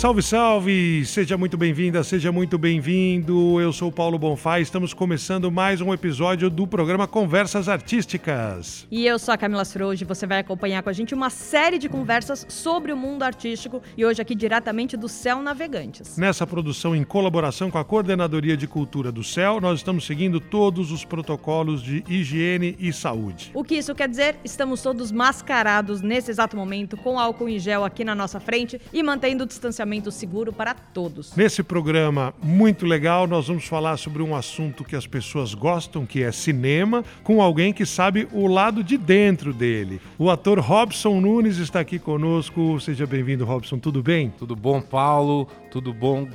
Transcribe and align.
Salve, 0.00 0.22
salve! 0.22 1.04
Seja 1.04 1.36
muito 1.36 1.58
bem-vinda, 1.58 2.02
seja 2.02 2.32
muito 2.32 2.56
bem-vindo. 2.56 3.60
Eu 3.60 3.70
sou 3.70 3.92
Paulo 3.92 4.18
Bonfá 4.18 4.58
e 4.58 4.62
estamos 4.62 4.94
começando 4.94 5.52
mais 5.52 5.82
um 5.82 5.92
episódio 5.92 6.48
do 6.48 6.66
programa 6.66 7.06
Conversas 7.06 7.68
Artísticas. 7.68 8.86
E 8.90 9.06
eu 9.06 9.18
sou 9.18 9.34
a 9.34 9.36
Camila 9.36 9.62
Sroge, 9.62 10.06
você 10.06 10.26
vai 10.26 10.38
acompanhar 10.38 10.82
com 10.82 10.88
a 10.88 10.92
gente 10.94 11.14
uma 11.14 11.28
série 11.28 11.76
de 11.76 11.86
conversas 11.86 12.46
sobre 12.48 12.94
o 12.94 12.96
mundo 12.96 13.24
artístico 13.24 13.82
e 13.94 14.02
hoje 14.02 14.22
aqui 14.22 14.34
diretamente 14.34 14.96
do 14.96 15.06
Céu 15.06 15.42
Navegantes. 15.42 16.16
Nessa 16.16 16.46
produção 16.46 16.96
em 16.96 17.04
colaboração 17.04 17.70
com 17.70 17.76
a 17.76 17.84
Coordenadoria 17.84 18.56
de 18.56 18.66
Cultura 18.66 19.12
do 19.12 19.22
Céu, 19.22 19.60
nós 19.60 19.80
estamos 19.80 20.06
seguindo 20.06 20.40
todos 20.40 20.90
os 20.90 21.04
protocolos 21.04 21.82
de 21.82 22.02
higiene 22.08 22.74
e 22.80 22.90
saúde. 22.90 23.50
O 23.52 23.62
que 23.62 23.74
isso 23.74 23.94
quer 23.94 24.08
dizer? 24.08 24.36
Estamos 24.42 24.80
todos 24.80 25.12
mascarados 25.12 26.00
nesse 26.00 26.30
exato 26.30 26.56
momento 26.56 26.96
com 26.96 27.20
álcool 27.20 27.50
em 27.50 27.58
gel 27.58 27.84
aqui 27.84 28.02
na 28.02 28.14
nossa 28.14 28.40
frente 28.40 28.80
e 28.94 29.02
mantendo 29.02 29.44
o 29.44 29.46
distanciamento 29.46 29.89
seguro 30.12 30.52
para 30.52 30.74
todos. 30.74 31.34
Nesse 31.34 31.62
programa 31.62 32.34
muito 32.42 32.84
legal, 32.84 33.26
nós 33.26 33.48
vamos 33.48 33.64
falar 33.64 33.96
sobre 33.96 34.22
um 34.22 34.36
assunto 34.36 34.84
que 34.84 34.94
as 34.94 35.06
pessoas 35.06 35.54
gostam, 35.54 36.04
que 36.04 36.22
é 36.22 36.30
cinema, 36.30 37.02
com 37.24 37.40
alguém 37.40 37.72
que 37.72 37.86
sabe 37.86 38.28
o 38.32 38.46
lado 38.46 38.84
de 38.84 38.96
dentro 38.96 39.52
dele. 39.52 40.00
O 40.18 40.30
ator 40.30 40.60
Robson 40.60 41.20
Nunes 41.20 41.56
está 41.56 41.80
aqui 41.80 41.98
conosco. 41.98 42.78
Seja 42.78 43.06
bem-vindo, 43.06 43.44
Robson. 43.44 43.78
Tudo 43.78 44.02
bem? 44.02 44.32
Tudo 44.38 44.54
bom, 44.54 44.80
Paulo? 44.80 45.48
Tudo 45.70 45.94
bom, 45.94 46.28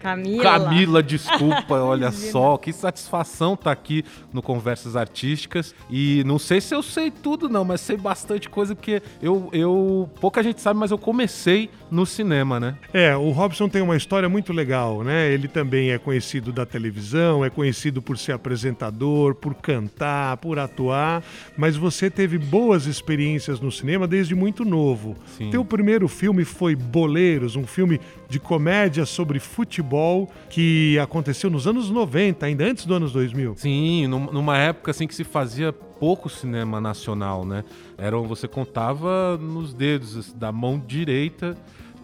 Camila. 0.00 0.42
Camila, 0.42 1.02
desculpa, 1.02 1.74
olha 1.84 2.10
só, 2.10 2.56
que 2.56 2.72
satisfação 2.72 3.52
estar 3.52 3.64
tá 3.64 3.70
aqui 3.70 4.02
no 4.32 4.40
Conversas 4.40 4.96
Artísticas. 4.96 5.74
E 5.90 6.24
não 6.24 6.38
sei 6.38 6.58
se 6.60 6.74
eu 6.74 6.82
sei 6.82 7.10
tudo, 7.10 7.50
não, 7.50 7.66
mas 7.66 7.82
sei 7.82 7.98
bastante 7.98 8.48
coisa, 8.48 8.74
porque 8.74 9.02
eu, 9.22 9.50
eu. 9.52 10.08
Pouca 10.18 10.42
gente 10.42 10.60
sabe, 10.62 10.80
mas 10.80 10.90
eu 10.90 10.96
comecei 10.96 11.68
no 11.90 12.06
cinema, 12.06 12.58
né? 12.58 12.76
É, 12.94 13.14
o 13.14 13.30
Robson 13.30 13.68
tem 13.68 13.82
uma 13.82 13.96
história 13.96 14.26
muito 14.26 14.54
legal, 14.54 15.04
né? 15.04 15.30
Ele 15.30 15.46
também 15.46 15.90
é 15.90 15.98
conhecido 15.98 16.50
da 16.50 16.64
televisão, 16.64 17.44
é 17.44 17.50
conhecido 17.50 18.00
por 18.00 18.16
ser 18.16 18.32
apresentador, 18.32 19.34
por 19.34 19.54
cantar, 19.54 20.38
por 20.38 20.58
atuar, 20.58 21.22
mas 21.58 21.76
você 21.76 22.08
teve 22.08 22.38
boas 22.38 22.86
experiências 22.86 23.60
no 23.60 23.70
cinema 23.70 24.08
desde 24.08 24.34
muito 24.34 24.64
novo. 24.64 25.14
Sim. 25.36 25.50
Teu 25.50 25.62
primeiro 25.62 26.08
filme 26.08 26.42
foi 26.46 26.74
Boleiros, 26.74 27.54
um 27.54 27.66
filme 27.66 28.00
de 28.30 28.40
comédia 28.40 29.04
sobre 29.04 29.38
futebol 29.38 29.89
futebol 29.90 30.30
que 30.48 30.98
aconteceu 31.00 31.50
nos 31.50 31.66
anos 31.66 31.90
90, 31.90 32.46
ainda 32.46 32.64
antes 32.64 32.86
dos 32.86 32.96
anos 32.96 33.12
2000. 33.12 33.54
Sim, 33.56 34.06
numa 34.06 34.56
época 34.56 34.92
assim 34.92 35.06
que 35.06 35.14
se 35.14 35.24
fazia 35.24 35.72
pouco 35.72 36.28
cinema 36.28 36.80
nacional, 36.80 37.44
né? 37.44 37.64
Era, 37.98 38.16
você 38.18 38.46
contava 38.46 39.36
nos 39.36 39.74
dedos 39.74 40.32
da 40.32 40.52
mão 40.52 40.78
direita 40.78 41.56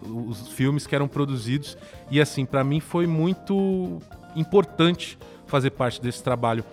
os 0.03 0.49
filmes 0.49 0.85
que 0.85 0.93
eram 0.93 1.07
produzidos 1.07 1.77
e 2.11 2.21
assim, 2.21 2.45
para 2.45 2.63
mim 2.63 2.79
foi 2.79 3.07
muito 3.07 3.99
importante 4.35 5.17
fazer 5.47 5.71
parte 5.71 6.01
desse 6.01 6.21
trabalho. 6.21 6.63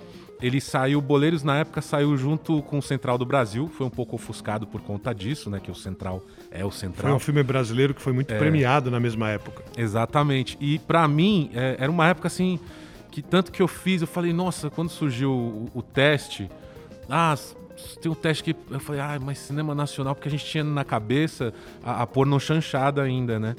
Ele 0.43 0.61
saiu, 0.61 1.01
Boleiros 1.01 1.43
na 1.43 1.59
época 1.59 1.81
saiu 1.81 2.17
junto 2.17 2.61
com 2.63 2.79
o 2.79 2.83
Central 2.83 3.17
do 3.17 3.25
Brasil, 3.25 3.69
foi 3.69 3.87
um 3.87 3.91
pouco 3.91 4.17
ofuscado 4.17 4.67
por 4.67 4.81
conta 4.81 5.15
disso, 5.15 5.49
né? 5.49 5.61
Que 5.61 5.71
o 5.71 5.75
Central 5.75 6.23
é 6.51 6.65
o 6.65 6.71
Central. 6.71 7.11
Foi 7.11 7.17
um 7.17 7.21
filme 7.21 7.43
brasileiro 7.43 7.95
que 7.95 8.03
foi 8.03 8.13
muito 8.13 8.33
é, 8.33 8.39
premiado 8.39 8.91
na 8.91 9.01
mesma 9.01 9.31
época. 9.31 9.63
Exatamente. 9.77 10.59
E 10.61 10.79
para 10.79 11.07
mim, 11.09 11.51
é, 11.55 11.77
era 11.79 11.91
uma 11.91 12.09
época 12.09 12.27
assim, 12.27 12.59
que 13.11 13.23
tanto 13.23 13.53
que 13.53 13.63
eu 13.63 13.69
fiz, 13.69 14.03
eu 14.03 14.09
falei, 14.09 14.33
nossa, 14.33 14.69
quando 14.69 14.91
surgiu 14.91 15.31
o, 15.31 15.71
o 15.73 15.83
teste, 15.83 16.51
ah, 17.09 17.35
tem 18.01 18.11
um 18.11 18.15
teste 18.15 18.43
que 18.43 18.57
eu 18.71 18.81
falei, 18.81 19.01
ah, 19.01 19.19
mas 19.23 19.39
cinema 19.39 19.75
nacional, 19.75 20.15
porque 20.15 20.29
a 20.29 20.31
gente 20.31 20.45
tinha 20.45 20.65
na 20.65 20.85
cabeça 20.85 21.55
a, 21.83 22.03
a 22.03 22.07
pôr 22.07 22.27
no 22.27 22.39
chanchada 22.39 23.03
ainda, 23.03 23.39
né? 23.39 23.55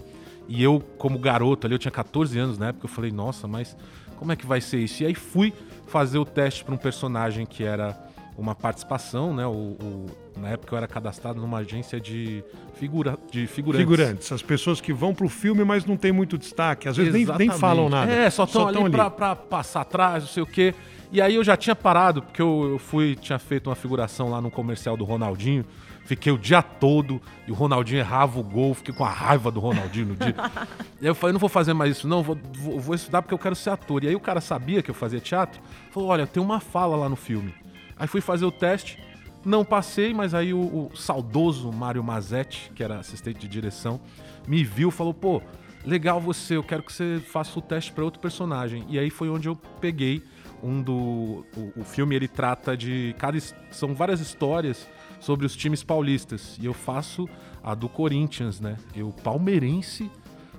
E 0.47 0.63
eu, 0.63 0.79
como 0.97 1.17
garoto 1.17 1.65
ali, 1.65 1.73
eu 1.73 1.79
tinha 1.79 1.91
14 1.91 2.37
anos 2.37 2.57
na 2.57 2.67
época, 2.67 2.85
eu 2.85 2.89
falei, 2.89 3.11
nossa, 3.11 3.47
mas 3.47 3.75
como 4.17 4.31
é 4.31 4.35
que 4.35 4.45
vai 4.45 4.61
ser 4.61 4.79
isso? 4.79 5.03
E 5.03 5.05
aí 5.05 5.15
fui 5.15 5.53
fazer 5.95 6.17
o 6.17 6.25
teste 6.25 6.61
para 6.61 6.75
um 6.75 6.77
personagem 6.77 7.45
que 7.45 7.63
era 7.63 7.97
uma 8.37 8.53
participação, 8.53 9.33
né? 9.33 9.47
O, 9.47 9.77
o, 9.81 10.05
na 10.35 10.49
época 10.49 10.73
eu 10.73 10.77
era 10.77 10.89
cadastrado 10.89 11.39
numa 11.39 11.59
agência 11.59 12.01
de, 12.01 12.43
figura, 12.73 13.17
de 13.31 13.47
figurantes. 13.47 13.89
Figurantes, 13.89 14.31
as 14.33 14.41
pessoas 14.41 14.81
que 14.81 14.91
vão 14.91 15.15
pro 15.15 15.29
filme, 15.29 15.63
mas 15.63 15.85
não 15.85 15.95
tem 15.95 16.11
muito 16.11 16.37
destaque, 16.37 16.89
às 16.89 16.97
vezes 16.97 17.13
nem, 17.13 17.25
nem, 17.37 17.49
falam 17.49 17.87
nada. 17.87 18.11
É, 18.11 18.29
só 18.29 18.43
estão 18.43 18.67
ali, 18.67 18.77
ali. 18.77 18.91
Pra, 18.91 19.37
passar 19.37 19.81
atrás, 19.81 20.25
não 20.25 20.29
sei 20.29 20.43
o 20.43 20.45
quê. 20.45 20.75
E 21.13 21.21
aí 21.21 21.35
eu 21.35 21.45
já 21.45 21.55
tinha 21.55 21.73
parado, 21.73 22.21
porque 22.23 22.41
eu, 22.41 22.71
eu 22.73 22.77
fui, 22.77 23.15
tinha 23.15 23.39
feito 23.39 23.69
uma 23.69 23.75
figuração 23.75 24.29
lá 24.29 24.41
no 24.41 24.51
comercial 24.51 24.97
do 24.97 25.05
Ronaldinho. 25.05 25.63
Fiquei 26.05 26.31
o 26.31 26.37
dia 26.37 26.61
todo 26.61 27.19
e 27.47 27.51
o 27.51 27.55
Ronaldinho 27.55 27.99
errava 27.99 28.39
o 28.39 28.43
gol, 28.43 28.75
fiquei 28.75 28.93
com 28.93 29.03
a 29.03 29.09
raiva 29.09 29.49
do 29.49 29.59
Ronaldinho 29.59 30.09
no 30.09 30.15
dia. 30.15 30.35
e 31.01 31.05
aí 31.05 31.07
eu 31.07 31.15
falei, 31.15 31.33
não 31.33 31.39
vou 31.39 31.49
fazer 31.49 31.73
mais 31.73 31.97
isso, 31.97 32.07
não, 32.07 32.21
vou, 32.21 32.37
vou, 32.53 32.79
vou, 32.79 32.95
estudar 32.95 33.23
porque 33.23 33.33
eu 33.33 33.39
quero 33.39 33.55
ser 33.55 33.71
ator. 33.71 34.03
E 34.03 34.07
aí 34.07 34.15
o 34.15 34.19
cara 34.19 34.39
sabia 34.39 34.83
que 34.83 34.91
eu 34.91 34.95
fazia 34.95 35.19
teatro, 35.19 35.59
falou: 35.89 36.09
olha, 36.09 36.27
tem 36.27 36.41
uma 36.41 36.59
fala 36.59 36.95
lá 36.95 37.09
no 37.09 37.15
filme. 37.15 37.55
Aí 37.97 38.07
fui 38.07 38.21
fazer 38.21 38.45
o 38.45 38.51
teste, 38.51 38.99
não 39.43 39.65
passei, 39.65 40.13
mas 40.13 40.35
aí 40.35 40.53
o, 40.53 40.59
o 40.91 40.95
saudoso 40.95 41.71
Mário 41.71 42.03
Mazetti, 42.03 42.71
que 42.75 42.83
era 42.83 42.99
assistente 42.99 43.39
de 43.39 43.47
direção, 43.47 43.99
me 44.47 44.63
viu 44.63 44.91
falou: 44.91 45.13
pô, 45.13 45.41
legal 45.83 46.21
você, 46.21 46.55
eu 46.55 46.63
quero 46.63 46.83
que 46.83 46.93
você 46.93 47.19
faça 47.19 47.57
o 47.57 47.61
teste 47.63 47.91
para 47.91 48.03
outro 48.03 48.19
personagem. 48.19 48.85
E 48.89 48.99
aí 48.99 49.09
foi 49.09 49.27
onde 49.27 49.49
eu 49.49 49.55
peguei 49.81 50.23
um 50.61 50.83
do. 50.83 51.45
O, 51.57 51.73
o 51.77 51.83
filme 51.83 52.15
ele 52.15 52.27
trata 52.27 52.77
de. 52.77 53.15
Cada, 53.17 53.39
são 53.71 53.95
várias 53.95 54.19
histórias 54.19 54.87
sobre 55.25 55.45
os 55.47 55.55
times 55.55 55.83
paulistas. 55.83 56.55
E 56.61 56.67
eu 56.67 56.73
faço 56.73 57.27
a 57.63 57.73
do 57.73 57.89
Corinthians, 57.89 58.61
né? 58.61 58.77
Eu, 58.95 59.09
palmeirense, 59.23 60.09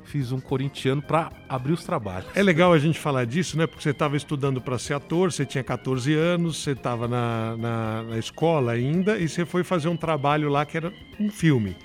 fiz 0.05 0.33
um 0.33 0.41
corintiano 0.41 1.01
para 1.01 1.31
abrir 1.49 1.73
os 1.73 1.85
trabalhos. 1.85 2.29
É 2.35 2.43
legal 2.43 2.73
a 2.73 2.79
gente 2.79 2.99
falar 2.99 3.27
disso, 3.27 3.57
né? 3.57 3.65
Porque 3.65 3.83
você 3.83 3.91
estava 3.91 4.17
estudando 4.17 4.61
para 4.61 4.77
ser 4.77 4.95
ator, 4.95 5.31
você 5.31 5.47
tinha 5.47 5.63
14 5.63 6.13
anos, 6.15 6.57
você 6.57 6.73
estava 6.73 7.07
na, 7.07 7.57
na, 7.57 8.03
na, 8.03 8.19
escola 8.19 8.73
ainda 8.73 9.17
e 9.17 9.29
você 9.29 9.47
foi 9.47 9.63
fazer 9.63 9.89
um 9.89 9.97
trabalho 9.97 10.49
lá 10.49 10.67
que 10.67 10.77
era 10.77 10.93
um 11.21 11.31
filme, 11.31 11.77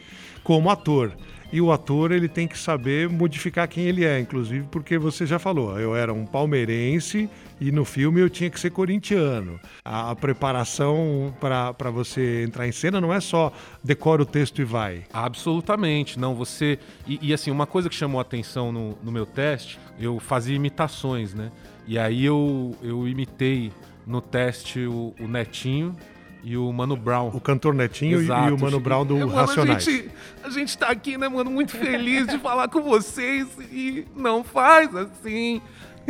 como 0.44 0.68
ator. 0.72 1.16
E 1.52 1.60
o 1.60 1.72
ator 1.72 2.12
ele 2.12 2.30
tem 2.30 2.48
que 2.48 2.58
saber 2.58 3.10
modificar 3.10 3.68
quem 3.68 3.84
ele 3.84 4.06
é, 4.06 4.20
inclusive 4.20 4.66
porque 4.72 4.98
você 4.98 5.26
já 5.26 5.38
falou, 5.38 5.78
eu 5.78 5.96
era 5.96 6.14
um 6.14 6.26
palmeirense 6.26 7.30
e 7.60 7.72
no 7.72 7.84
filme 7.84 8.22
eu 8.22 8.30
tinha 8.30 8.50
que 8.50 8.60
ser 8.60 8.72
corintiano. 8.72 9.60
A, 9.84 10.12
a 10.12 10.16
preparação 10.16 11.34
para 11.40 11.92
você 11.92 12.44
entrar 12.44 12.68
em 12.68 12.72
cena 12.72 13.02
não 13.02 13.14
é 13.14 13.20
só 13.20 13.52
decora 13.84 14.22
o 14.22 14.26
texto 14.26 14.62
e 14.62 14.66
vai. 14.66 15.04
Absolutamente, 15.14 16.18
não. 16.18 16.34
Você. 16.34 16.80
E, 17.06 17.20
e 17.22 17.34
assim, 17.34 17.52
uma 17.52 17.68
coisa 17.68 17.90
que 17.90 17.96
chamou 17.96 18.20
a 18.20 18.22
atenção 18.24 18.72
no, 18.72 18.98
no 19.04 19.12
meu 19.12 19.26
teste, 19.26 19.78
eu 20.00 20.20
fazia 20.20 20.56
imitações, 20.56 21.34
né? 21.34 21.52
E 21.86 22.00
aí 22.00 22.26
eu, 22.26 22.76
eu 22.82 23.08
imitei 23.08 23.72
no 24.08 24.22
teste 24.22 24.80
o, 24.86 25.14
o 25.20 25.28
Netinho, 25.28 25.96
e 26.44 26.58
o 26.58 26.72
Mano 26.72 26.96
Brown. 26.96 27.30
O 27.34 27.40
cantor 27.40 27.74
Netinho 27.74 28.20
Exato. 28.20 28.50
e 28.50 28.52
o 28.52 28.60
Mano 28.60 28.80
Brown 28.80 29.06
do 29.06 29.18
é, 29.18 29.20
mano, 29.20 29.34
Racionais. 29.34 29.88
A 29.88 29.92
gente, 29.92 30.12
a 30.44 30.50
gente 30.50 30.78
tá 30.78 30.88
aqui, 30.88 31.18
né, 31.18 31.28
mano, 31.28 31.50
muito 31.50 31.72
feliz 31.72 32.28
de 32.28 32.38
falar 32.40 32.68
com 32.68 32.82
vocês 32.82 33.48
e 33.72 34.06
não 34.16 34.44
faz 34.44 34.96
assim. 34.96 35.62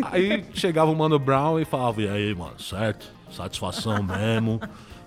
Aí 0.03 0.45
chegava 0.53 0.89
o 0.89 0.95
Mano 0.95 1.19
Brown 1.19 1.59
e 1.59 1.65
falava, 1.65 2.01
e 2.01 2.07
aí, 2.07 2.33
mano, 2.33 2.59
certo? 2.59 3.11
Satisfação 3.31 4.01
mesmo, 4.03 4.59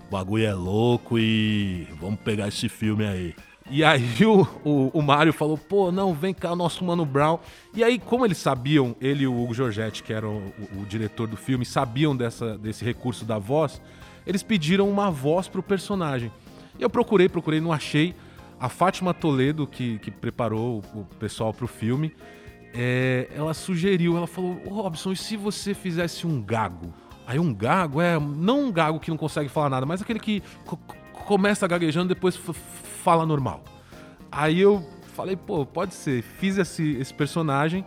o 0.09 0.11
bagulho 0.11 0.45
é 0.45 0.55
louco 0.55 1.19
e 1.19 1.87
vamos 2.01 2.21
pegar 2.21 2.49
esse 2.49 2.69
filme 2.69 3.07
aí. 3.07 3.35
E 3.71 3.83
aí 3.83 4.27
o, 4.27 4.47
o, 4.63 4.91
o 4.99 5.03
Mário 5.03 5.33
falou, 5.33 5.57
pô, 5.57 5.91
não, 5.91 6.13
vem 6.13 6.35
cá, 6.35 6.55
nosso 6.55 6.85
Mano 6.85 7.07
Brown. 7.07 7.39
E 7.75 7.83
aí, 7.83 7.99
como 7.99 8.25
eles 8.25 8.39
sabiam, 8.39 8.95
ele 9.01 9.25
e 9.25 9.27
o 9.27 9.43
Hugo 9.43 9.55
Giorgetti, 9.55 10.03
que 10.03 10.13
era 10.13 10.29
o, 10.29 10.53
o, 10.75 10.83
o 10.83 10.87
diretor 10.87 11.27
do 11.27 11.37
filme, 11.37 11.65
sabiam 11.65 12.15
dessa, 12.15 12.59
desse 12.59 12.85
recurso 12.85 13.25
da 13.25 13.39
voz, 13.39 13.81
eles 14.27 14.43
pediram 14.43 14.89
uma 14.89 15.11
voz 15.11 15.49
pro 15.49 15.63
personagem. 15.63 16.33
E 16.79 16.83
eu 16.83 16.91
procurei, 16.91 17.29
procurei, 17.29 17.61
não 17.61 17.73
achei. 17.73 18.15
A 18.59 18.69
Fátima 18.69 19.13
Toledo, 19.13 19.67
que, 19.67 19.99
que 19.99 20.11
preparou 20.11 20.83
o 20.95 21.05
pessoal 21.19 21.53
pro 21.53 21.67
filme, 21.67 22.15
é, 22.73 23.29
ela 23.35 23.55
sugeriu, 23.55 24.17
ela 24.17 24.27
falou, 24.27 24.61
oh, 24.67 24.83
Robson, 24.83 25.13
e 25.13 25.17
se 25.17 25.37
você 25.37 25.75
fizesse 25.75 26.27
um 26.27 26.43
gago? 26.43 26.93
Aí 27.27 27.39
um 27.39 27.55
gago 27.55 28.01
é 28.01 28.19
não 28.19 28.67
um 28.67 28.73
gago 28.73 29.01
que 29.01 29.11
não 29.11 29.17
consegue 29.17 29.49
falar 29.49 29.71
nada, 29.71 29.87
mas 29.87 30.03
aquele 30.03 30.19
que 30.19 30.43
começa 31.13 31.67
gaguejando 31.67 32.13
e 32.13 32.15
depois 32.15 32.37
fala 33.03 33.25
normal. 33.25 33.63
Aí 34.31 34.61
eu 34.61 34.85
falei, 35.15 35.37
pô, 35.37 35.65
pode 35.65 35.95
ser. 35.95 36.23
Fiz 36.23 36.59
esse, 36.59 36.97
esse 36.97 37.15
personagem 37.15 37.85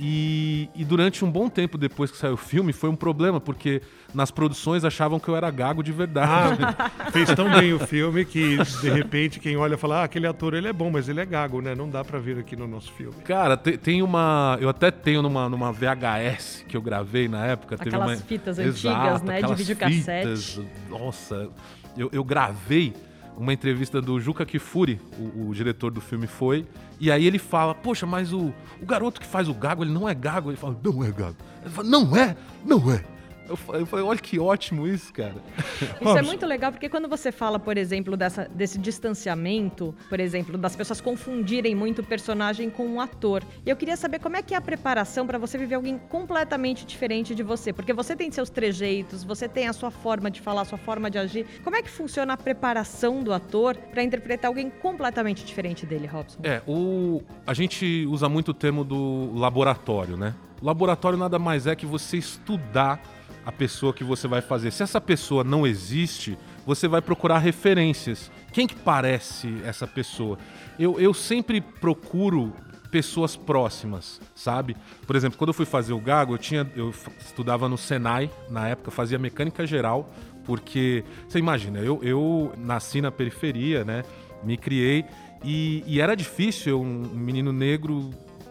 E, 0.00 0.70
e, 0.76 0.84
durante 0.84 1.24
um 1.24 1.30
bom 1.30 1.48
tempo 1.48 1.76
depois 1.76 2.08
que 2.08 2.16
saiu 2.16 2.34
o 2.34 2.36
filme, 2.36 2.72
foi 2.72 2.88
um 2.88 2.94
problema, 2.94 3.40
porque 3.40 3.82
nas 4.14 4.30
produções 4.30 4.84
achavam 4.84 5.18
que 5.18 5.28
eu 5.28 5.34
era 5.34 5.50
gago 5.50 5.82
de 5.82 5.90
verdade. 5.90 6.62
Ah, 6.62 7.10
fez 7.10 7.34
tão 7.34 7.50
bem 7.50 7.72
o 7.72 7.80
filme 7.80 8.24
que, 8.24 8.58
de 8.80 8.90
repente, 8.90 9.40
quem 9.40 9.56
olha 9.56 9.76
fala: 9.76 10.02
ah, 10.02 10.04
aquele 10.04 10.28
ator 10.28 10.54
ele 10.54 10.68
é 10.68 10.72
bom, 10.72 10.88
mas 10.88 11.08
ele 11.08 11.20
é 11.20 11.26
gago, 11.26 11.60
né? 11.60 11.74
Não 11.74 11.90
dá 11.90 12.04
pra 12.04 12.20
vir 12.20 12.38
aqui 12.38 12.54
no 12.54 12.68
nosso 12.68 12.92
filme. 12.92 13.16
Cara, 13.24 13.56
tem, 13.56 13.76
tem 13.76 14.02
uma. 14.02 14.56
Eu 14.60 14.68
até 14.68 14.92
tenho 14.92 15.20
numa, 15.20 15.48
numa 15.48 15.72
VHS 15.72 16.64
que 16.68 16.76
eu 16.76 16.82
gravei 16.82 17.26
na 17.26 17.44
época. 17.46 17.74
Aquelas 17.74 17.92
teve 17.92 18.14
uma, 18.14 18.16
fitas 18.24 18.58
Exato, 18.60 18.96
antigas, 18.96 19.22
né? 19.22 19.42
De 19.42 19.54
videocassete. 19.54 20.68
Nossa, 20.88 21.50
eu, 21.96 22.08
eu 22.12 22.22
gravei 22.22 22.94
uma 23.38 23.52
entrevista 23.52 24.00
do 24.00 24.20
Juca 24.20 24.44
Kifuri, 24.44 25.00
o, 25.18 25.48
o, 25.48 25.54
diretor 25.54 25.90
do 25.90 26.00
filme, 26.00 26.26
foi. 26.26 26.66
E 27.00 27.10
aí 27.10 27.26
ele 27.26 27.38
fala: 27.38 27.74
Poxa, 27.74 28.04
mas 28.06 28.32
o, 28.32 28.52
o 28.80 28.86
garoto 28.86 29.20
que 29.20 29.26
faz 29.26 29.48
o 29.48 29.54
gago, 29.54 29.84
ele 29.84 29.92
não 29.92 30.08
é 30.08 30.14
gago. 30.14 30.50
Ele 30.50 30.56
fala: 30.56 30.76
Não 30.82 31.04
é 31.04 31.10
gago. 31.10 31.36
Ele 31.62 31.70
fala: 31.70 31.88
Não 31.88 32.16
é, 32.16 32.36
não 32.64 32.92
é. 32.92 33.04
Eu 33.48 33.86
falei, 33.86 34.04
olha 34.04 34.18
que 34.18 34.38
ótimo 34.38 34.86
isso, 34.86 35.12
cara. 35.12 35.34
Isso 36.00 36.18
é 36.18 36.22
muito 36.22 36.44
legal, 36.44 36.70
porque 36.70 36.88
quando 36.88 37.08
você 37.08 37.32
fala, 37.32 37.58
por 37.58 37.76
exemplo, 37.78 38.16
dessa, 38.16 38.48
desse 38.48 38.78
distanciamento, 38.78 39.94
por 40.08 40.20
exemplo, 40.20 40.58
das 40.58 40.76
pessoas 40.76 41.00
confundirem 41.00 41.74
muito 41.74 42.02
o 42.02 42.04
personagem 42.04 42.68
com 42.68 42.86
um 42.86 43.00
ator. 43.00 43.42
E 43.64 43.70
eu 43.70 43.76
queria 43.76 43.96
saber 43.96 44.18
como 44.18 44.36
é 44.36 44.42
que 44.42 44.54
é 44.54 44.56
a 44.56 44.60
preparação 44.60 45.26
para 45.26 45.38
você 45.38 45.56
viver 45.56 45.76
alguém 45.76 45.98
completamente 45.98 46.84
diferente 46.84 47.34
de 47.34 47.42
você. 47.42 47.72
Porque 47.72 47.92
você 47.92 48.14
tem 48.14 48.30
seus 48.30 48.50
trejeitos, 48.50 49.24
você 49.24 49.48
tem 49.48 49.66
a 49.66 49.72
sua 49.72 49.90
forma 49.90 50.30
de 50.30 50.40
falar, 50.40 50.62
a 50.62 50.64
sua 50.64 50.78
forma 50.78 51.10
de 51.10 51.18
agir. 51.18 51.46
Como 51.64 51.76
é 51.76 51.82
que 51.82 51.90
funciona 51.90 52.34
a 52.34 52.36
preparação 52.36 53.22
do 53.22 53.32
ator 53.32 53.76
para 53.76 54.02
interpretar 54.02 54.48
alguém 54.48 54.70
completamente 54.70 55.44
diferente 55.44 55.86
dele, 55.86 56.06
Robson? 56.06 56.40
É, 56.42 56.62
o... 56.66 57.22
a 57.46 57.54
gente 57.54 58.06
usa 58.06 58.28
muito 58.28 58.50
o 58.50 58.54
termo 58.54 58.84
do 58.84 59.32
laboratório, 59.34 60.16
né? 60.16 60.34
O 60.60 60.66
laboratório 60.66 61.16
nada 61.16 61.38
mais 61.38 61.66
é 61.66 61.76
que 61.76 61.86
você 61.86 62.16
estudar 62.16 63.00
a 63.48 63.52
pessoa 63.52 63.94
que 63.94 64.04
você 64.04 64.28
vai 64.28 64.42
fazer. 64.42 64.70
Se 64.70 64.82
essa 64.82 65.00
pessoa 65.00 65.42
não 65.42 65.66
existe, 65.66 66.36
você 66.66 66.86
vai 66.86 67.00
procurar 67.00 67.38
referências. 67.38 68.30
Quem 68.52 68.66
que 68.66 68.74
parece 68.74 69.62
essa 69.64 69.86
pessoa? 69.86 70.38
Eu, 70.78 71.00
eu 71.00 71.14
sempre 71.14 71.62
procuro 71.62 72.52
pessoas 72.90 73.36
próximas, 73.36 74.20
sabe? 74.34 74.76
Por 75.06 75.16
exemplo, 75.16 75.38
quando 75.38 75.48
eu 75.48 75.54
fui 75.54 75.64
fazer 75.64 75.94
o 75.94 75.98
Gago, 75.98 76.34
eu 76.34 76.38
tinha 76.38 76.70
eu 76.76 76.92
estudava 77.18 77.70
no 77.70 77.78
Senai, 77.78 78.30
na 78.50 78.68
época 78.68 78.90
fazia 78.90 79.18
mecânica 79.18 79.66
geral, 79.66 80.12
porque 80.44 81.02
você 81.26 81.38
imagina, 81.38 81.78
eu, 81.78 82.00
eu 82.02 82.52
nasci 82.58 83.00
na 83.00 83.10
periferia, 83.10 83.82
né? 83.82 84.02
Me 84.44 84.58
criei 84.58 85.06
e, 85.42 85.82
e 85.86 86.02
era 86.02 86.14
difícil 86.14 86.82
um 86.82 87.02
menino 87.14 87.50
negro 87.50 88.10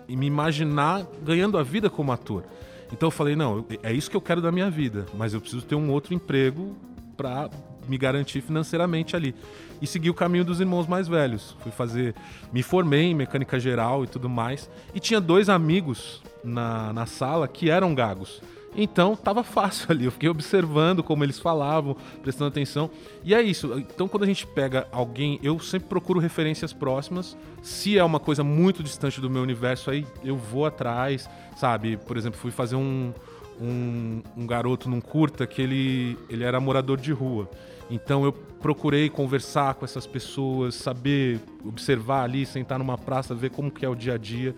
me 0.10 0.26
imaginar 0.26 1.06
ganhando 1.22 1.56
a 1.56 1.62
vida 1.62 1.88
como 1.88 2.12
ator. 2.12 2.46
Então 2.92 3.08
eu 3.08 3.12
falei, 3.12 3.36
não, 3.36 3.66
é 3.84 3.92
isso 3.92 4.10
que 4.10 4.16
eu 4.16 4.22
quero 4.22 4.42
da 4.42 4.52
minha 4.52 4.70
vida, 4.70 5.06
mas 5.16 5.34
eu 5.34 5.42
preciso 5.42 5.66
ter 5.66 5.76
um 5.76 5.92
outro 5.92 6.14
emprego 6.14 6.76
para 7.16 7.50
me 7.88 7.98
garantir 7.98 8.42
financeiramente 8.42 9.16
ali. 9.16 9.34
E 9.82 9.88
segui 9.88 10.10
o 10.10 10.14
caminho 10.14 10.44
dos 10.44 10.60
irmãos 10.60 10.88
mais 10.88 11.08
velhos. 11.08 11.56
Fui 11.62 11.72
fazer, 11.72 12.16
me 12.52 12.62
formei 12.62 13.04
em 13.04 13.16
mecânica 13.16 13.60
geral 13.60 14.04
e 14.04 14.08
tudo 14.08 14.30
mais. 14.30 14.70
E 14.94 15.00
tinha 15.00 15.22
dois 15.22 15.50
amigos 15.50 16.22
na, 16.44 16.92
na 16.94 17.06
sala 17.06 17.48
que 17.48 17.70
eram 17.70 17.94
gagos. 17.94 18.42
Então 18.78 19.16
tava 19.16 19.44
fácil 19.44 19.88
ali. 19.92 20.06
Eu 20.06 20.12
fiquei 20.12 20.30
observando 20.30 21.04
como 21.04 21.24
eles 21.24 21.40
falavam, 21.40 21.98
prestando 22.22 22.50
atenção. 22.50 22.90
E 23.24 23.34
é 23.34 23.42
isso. 23.42 23.74
Então 23.80 24.08
quando 24.08 24.24
a 24.24 24.28
gente 24.28 24.46
pega 24.46 24.88
alguém, 24.92 25.40
eu 25.42 25.60
sempre 25.60 25.90
procuro 25.90 26.20
referências 26.20 26.72
próximas. 26.72 27.36
Se 27.64 27.98
é 27.98 28.04
uma 28.04 28.20
coisa 28.20 28.44
muito 28.44 28.84
distante 28.84 29.20
do 29.20 29.30
meu 29.30 29.42
universo, 29.42 29.90
aí 29.90 30.06
eu 30.24 30.38
vou 30.38 30.66
atrás, 30.66 31.28
sabe? 31.58 31.98
Por 31.98 32.16
exemplo, 32.16 32.40
fui 32.40 32.52
fazer 32.52 32.76
um, 32.76 33.12
um, 33.60 34.22
um 34.38 34.46
garoto 34.46 34.88
num 34.88 35.02
curta 35.02 35.48
que 35.48 35.62
ele, 35.62 36.18
ele 36.30 36.44
era 36.44 36.60
morador 36.60 36.98
de 36.98 37.12
rua. 37.12 37.50
Então 37.90 38.24
eu 38.24 38.34
procurei 38.34 39.10
conversar 39.10 39.76
com 39.76 39.86
essas 39.86 40.06
pessoas, 40.06 40.76
saber 40.76 41.40
observar 41.64 42.24
ali, 42.24 42.46
sentar 42.46 42.78
numa 42.78 42.98
praça, 42.98 43.34
ver 43.34 43.50
como 43.50 43.72
que 43.72 43.86
é 43.86 43.90
o 43.90 43.96
dia 43.96 44.16
a 44.16 44.18
dia. 44.18 44.56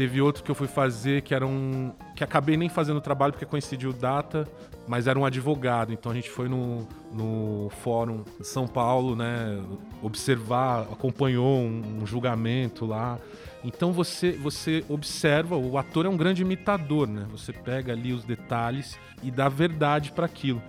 Teve 0.00 0.22
outro 0.22 0.42
que 0.42 0.50
eu 0.50 0.54
fui 0.54 0.66
fazer 0.66 1.20
que 1.20 1.34
era 1.34 1.46
um. 1.46 1.92
que 2.16 2.24
acabei 2.24 2.56
nem 2.56 2.70
fazendo 2.70 2.96
o 2.96 3.00
trabalho 3.02 3.34
porque 3.34 3.44
coincidiu 3.44 3.92
data, 3.92 4.48
mas 4.88 5.06
era 5.06 5.18
um 5.18 5.26
advogado. 5.26 5.92
Então 5.92 6.10
a 6.10 6.14
gente 6.14 6.30
foi 6.30 6.48
no, 6.48 6.88
no 7.12 7.68
fórum 7.82 8.24
de 8.38 8.46
São 8.46 8.66
Paulo, 8.66 9.14
né? 9.14 9.62
Observar, 10.00 10.84
acompanhou 10.90 11.58
um, 11.58 12.00
um 12.00 12.06
julgamento 12.06 12.86
lá. 12.86 13.18
Então 13.62 13.92
você, 13.92 14.32
você 14.32 14.82
observa, 14.88 15.54
o 15.54 15.76
ator 15.76 16.06
é 16.06 16.08
um 16.08 16.16
grande 16.16 16.40
imitador, 16.40 17.06
né? 17.06 17.26
Você 17.30 17.52
pega 17.52 17.92
ali 17.92 18.14
os 18.14 18.24
detalhes 18.24 18.98
e 19.22 19.30
dá 19.30 19.50
verdade 19.50 20.12
para 20.12 20.24
aquilo. 20.24 20.62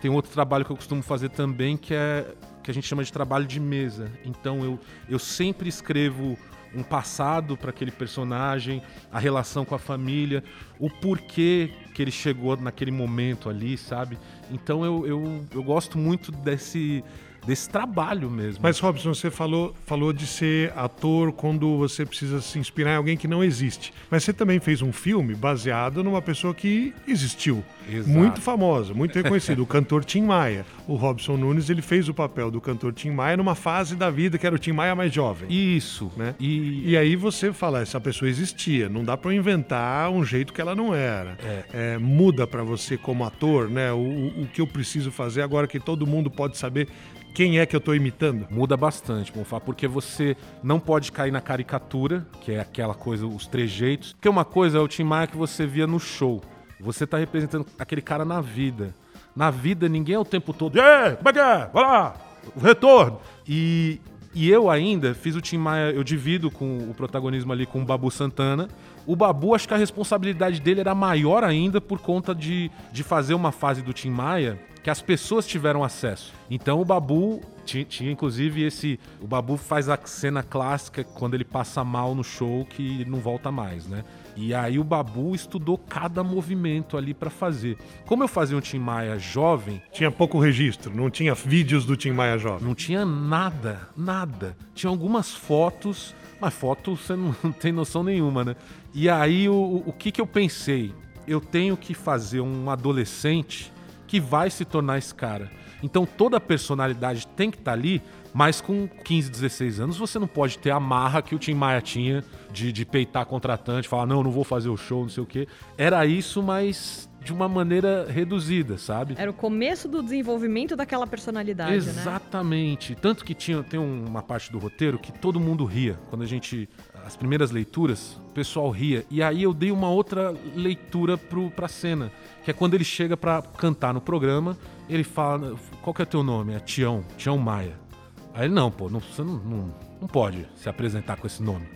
Tem 0.00 0.10
outro 0.10 0.32
trabalho 0.32 0.64
que 0.64 0.72
eu 0.72 0.76
costumo 0.76 1.02
fazer 1.02 1.28
também 1.28 1.76
que 1.76 1.92
é 1.92 2.24
que 2.62 2.70
a 2.70 2.74
gente 2.74 2.86
chama 2.86 3.04
de 3.04 3.12
trabalho 3.12 3.44
de 3.44 3.60
mesa. 3.60 4.10
Então 4.24 4.64
eu, 4.64 4.78
eu 5.10 5.18
sempre 5.18 5.68
escrevo 5.68 6.38
um 6.74 6.82
passado 6.82 7.56
para 7.56 7.70
aquele 7.70 7.90
personagem, 7.90 8.82
a 9.12 9.18
relação 9.18 9.64
com 9.64 9.74
a 9.74 9.78
família, 9.78 10.42
o 10.78 10.90
porquê 10.90 11.72
que 11.94 12.02
ele 12.02 12.10
chegou 12.10 12.56
naquele 12.56 12.90
momento 12.90 13.48
ali, 13.48 13.76
sabe? 13.76 14.18
Então 14.50 14.84
eu, 14.84 15.06
eu, 15.06 15.46
eu 15.52 15.62
gosto 15.62 15.98
muito 15.98 16.30
desse 16.30 17.02
desse 17.48 17.68
trabalho 17.68 18.30
mesmo. 18.30 18.60
Mas, 18.62 18.78
Robson, 18.78 19.14
você 19.14 19.30
falou, 19.30 19.74
falou 19.86 20.12
de 20.12 20.26
ser 20.26 20.70
ator 20.76 21.32
quando 21.32 21.78
você 21.78 22.04
precisa 22.04 22.42
se 22.42 22.58
inspirar 22.58 22.92
em 22.92 22.96
alguém 22.96 23.16
que 23.16 23.26
não 23.26 23.42
existe. 23.42 23.90
Mas 24.10 24.22
você 24.22 24.34
também 24.34 24.60
fez 24.60 24.82
um 24.82 24.92
filme 24.92 25.34
baseado 25.34 26.04
numa 26.04 26.20
pessoa 26.20 26.54
que 26.54 26.92
existiu. 27.06 27.64
Exato. 27.90 28.10
Muito 28.10 28.42
famosa, 28.42 28.92
muito 28.92 29.16
reconhecida, 29.16 29.62
o 29.62 29.66
cantor 29.66 30.04
Tim 30.04 30.22
Maia. 30.22 30.66
O 30.86 30.94
Robson 30.94 31.38
Nunes 31.38 31.70
ele 31.70 31.80
fez 31.80 32.06
o 32.06 32.12
papel 32.12 32.50
do 32.50 32.60
cantor 32.60 32.92
Tim 32.92 33.10
Maia 33.10 33.38
numa 33.38 33.54
fase 33.54 33.96
da 33.96 34.10
vida 34.10 34.36
que 34.36 34.46
era 34.46 34.54
o 34.54 34.58
Tim 34.58 34.72
Maia 34.72 34.94
mais 34.94 35.10
jovem. 35.10 35.48
Isso. 35.50 36.12
Né? 36.18 36.34
E... 36.38 36.90
e 36.90 36.98
aí 36.98 37.16
você 37.16 37.50
fala, 37.50 37.80
essa 37.80 37.98
pessoa 37.98 38.28
existia. 38.28 38.90
Não 38.90 39.02
dá 39.02 39.16
para 39.16 39.34
inventar 39.34 40.10
um 40.10 40.22
jeito 40.22 40.52
que 40.52 40.60
ela 40.60 40.74
não 40.74 40.94
era. 40.94 41.38
É. 41.42 41.64
É, 41.94 41.98
muda 41.98 42.46
para 42.46 42.62
você 42.62 42.98
como 42.98 43.24
ator, 43.24 43.70
né? 43.70 43.90
O, 43.90 44.42
o 44.42 44.48
que 44.52 44.60
eu 44.60 44.66
preciso 44.66 45.10
fazer 45.10 45.40
agora 45.40 45.66
que 45.66 45.80
todo 45.80 46.06
mundo 46.06 46.30
pode 46.30 46.58
saber 46.58 46.88
quem 47.34 47.58
é 47.58 47.66
que 47.66 47.74
eu 47.74 47.78
estou 47.78 47.94
imitando? 47.94 48.46
Muda 48.50 48.76
bastante, 48.76 49.32
Bonfá, 49.32 49.60
porque 49.60 49.86
você 49.86 50.36
não 50.62 50.80
pode 50.80 51.12
cair 51.12 51.30
na 51.30 51.40
caricatura, 51.40 52.26
que 52.40 52.52
é 52.52 52.60
aquela 52.60 52.94
coisa, 52.94 53.26
os 53.26 53.46
trejeitos. 53.46 54.12
Porque 54.12 54.28
uma 54.28 54.44
coisa 54.44 54.78
é 54.78 54.80
o 54.80 54.88
Tim 54.88 55.04
Maia 55.04 55.26
que 55.26 55.36
você 55.36 55.66
via 55.66 55.86
no 55.86 56.00
show. 56.00 56.42
Você 56.80 57.04
está 57.04 57.18
representando 57.18 57.66
aquele 57.78 58.02
cara 58.02 58.24
na 58.24 58.40
vida. 58.40 58.94
Na 59.34 59.50
vida, 59.50 59.88
ninguém 59.88 60.16
é 60.16 60.18
o 60.18 60.24
tempo 60.24 60.52
todo. 60.52 60.80
Aí, 60.80 61.16
como 61.16 61.28
é 61.28 61.32
que 61.32 61.38
é? 61.38 61.70
Vai 61.72 61.82
lá! 61.82 62.14
O 62.56 62.60
retorno! 62.60 63.20
E, 63.46 64.00
e 64.34 64.50
eu 64.50 64.68
ainda 64.68 65.14
fiz 65.14 65.36
o 65.36 65.40
Tim 65.40 65.58
Maia, 65.58 65.92
eu 65.92 66.02
divido 66.02 66.50
com 66.50 66.78
o 66.78 66.94
protagonismo 66.94 67.52
ali 67.52 67.66
com 67.66 67.82
o 67.82 67.84
Babu 67.84 68.10
Santana. 68.10 68.68
O 69.06 69.14
Babu, 69.14 69.54
acho 69.54 69.68
que 69.68 69.74
a 69.74 69.78
responsabilidade 69.78 70.60
dele 70.60 70.80
era 70.80 70.94
maior 70.94 71.44
ainda 71.44 71.80
por 71.80 72.00
conta 72.00 72.34
de, 72.34 72.70
de 72.92 73.02
fazer 73.02 73.34
uma 73.34 73.52
fase 73.52 73.80
do 73.80 73.92
Tim 73.92 74.10
Maia 74.10 74.58
que 74.88 74.90
as 74.90 75.02
pessoas 75.02 75.46
tiveram 75.46 75.84
acesso. 75.84 76.32
Então 76.50 76.80
o 76.80 76.84
Babu 76.84 77.42
tinha, 77.66 77.84
tinha, 77.84 78.10
inclusive 78.10 78.62
esse. 78.62 78.98
O 79.20 79.26
Babu 79.26 79.58
faz 79.58 79.86
a 79.86 79.98
cena 80.02 80.42
clássica 80.42 81.04
quando 81.04 81.34
ele 81.34 81.44
passa 81.44 81.84
mal 81.84 82.14
no 82.14 82.24
show 82.24 82.64
que 82.64 83.04
não 83.04 83.18
volta 83.18 83.52
mais, 83.52 83.86
né? 83.86 84.02
E 84.34 84.54
aí 84.54 84.78
o 84.78 84.84
Babu 84.84 85.34
estudou 85.34 85.76
cada 85.76 86.24
movimento 86.24 86.96
ali 86.96 87.12
para 87.12 87.28
fazer. 87.28 87.76
Como 88.06 88.24
eu 88.24 88.28
fazia 88.28 88.56
um 88.56 88.62
Tim 88.62 88.78
Maia 88.78 89.18
jovem. 89.18 89.82
Tinha 89.92 90.10
pouco 90.10 90.38
registro, 90.38 90.96
não 90.96 91.10
tinha 91.10 91.34
vídeos 91.34 91.84
do 91.84 91.94
Tim 91.94 92.12
Maia 92.12 92.38
jovem. 92.38 92.66
Não 92.66 92.74
tinha 92.74 93.04
nada, 93.04 93.90
nada. 93.94 94.56
Tinha 94.74 94.88
algumas 94.88 95.34
fotos, 95.34 96.14
mas 96.40 96.54
foto 96.54 96.96
você 96.96 97.14
não, 97.14 97.36
não 97.44 97.52
tem 97.52 97.72
noção 97.72 98.02
nenhuma, 98.02 98.42
né? 98.42 98.56
E 98.94 99.06
aí 99.10 99.50
o, 99.50 99.82
o 99.84 99.92
que, 99.92 100.10
que 100.10 100.20
eu 100.22 100.26
pensei? 100.26 100.94
Eu 101.26 101.42
tenho 101.42 101.76
que 101.76 101.92
fazer 101.92 102.40
um 102.40 102.70
adolescente 102.70 103.70
que 104.08 104.18
vai 104.18 104.50
se 104.50 104.64
tornar 104.64 104.98
esse 104.98 105.14
cara. 105.14 105.48
Então 105.82 106.04
toda 106.04 106.38
a 106.38 106.40
personalidade 106.40 107.26
tem 107.28 107.50
que 107.50 107.58
estar 107.58 107.72
tá 107.72 107.78
ali, 107.78 108.02
mas 108.32 108.60
com 108.60 108.88
15, 109.04 109.30
16 109.30 109.80
anos 109.80 109.96
você 109.96 110.18
não 110.18 110.26
pode 110.26 110.58
ter 110.58 110.70
a 110.70 110.80
marra 110.80 111.22
que 111.22 111.34
o 111.34 111.38
Tim 111.38 111.54
Maia 111.54 111.80
tinha 111.80 112.24
de, 112.52 112.72
de 112.72 112.84
peitar 112.84 113.26
contratante, 113.26 113.88
falar, 113.88 114.06
não, 114.06 114.22
não 114.22 114.30
vou 114.30 114.44
fazer 114.44 114.68
o 114.68 114.76
show, 114.76 115.02
não 115.02 115.08
sei 115.08 115.22
o 115.22 115.26
quê. 115.26 115.46
Era 115.76 116.04
isso, 116.06 116.42
mas 116.42 117.08
de 117.22 117.32
uma 117.32 117.48
maneira 117.48 118.06
reduzida, 118.08 118.78
sabe? 118.78 119.14
Era 119.18 119.30
o 119.30 119.34
começo 119.34 119.88
do 119.88 120.02
desenvolvimento 120.02 120.76
daquela 120.76 121.06
personalidade, 121.06 121.72
né? 121.72 121.76
Exatamente. 121.76 122.92
Né? 122.92 122.98
Tanto 123.00 123.24
que 123.24 123.34
tinha, 123.34 123.62
tem 123.62 123.78
uma 123.78 124.22
parte 124.22 124.50
do 124.50 124.58
roteiro 124.58 124.98
que 124.98 125.12
todo 125.12 125.38
mundo 125.38 125.64
ria. 125.64 125.98
Quando 126.08 126.22
a 126.22 126.26
gente 126.26 126.68
as 127.04 127.16
primeiras 127.16 127.50
leituras, 127.50 128.20
o 128.28 128.32
pessoal 128.32 128.70
ria. 128.70 129.04
E 129.10 129.22
aí 129.22 129.42
eu 129.42 129.54
dei 129.54 129.70
uma 129.70 129.88
outra 129.88 130.34
leitura 130.54 131.16
pro, 131.16 131.50
pra 131.50 131.66
cena, 131.66 132.12
que 132.44 132.50
é 132.50 132.54
quando 132.54 132.74
ele 132.74 132.84
chega 132.84 133.16
para 133.16 133.40
cantar 133.40 133.94
no 133.94 134.00
programa, 134.00 134.56
ele 134.88 135.04
fala, 135.04 135.56
qual 135.80 135.94
que 135.94 136.02
é 136.02 136.04
o 136.04 136.06
teu 136.06 136.22
nome? 136.22 136.54
É 136.54 136.60
Tião, 136.60 137.02
Tião 137.16 137.38
Maia. 137.38 137.87
Aí 138.34 138.44
ele, 138.44 138.54
não, 138.54 138.70
pô, 138.70 138.88
não, 138.88 139.00
você 139.00 139.22
não, 139.22 139.34
não, 139.34 139.74
não 140.00 140.08
pode 140.08 140.46
se 140.56 140.68
apresentar 140.68 141.16
com 141.16 141.26
esse 141.26 141.42
nome. 141.42 141.66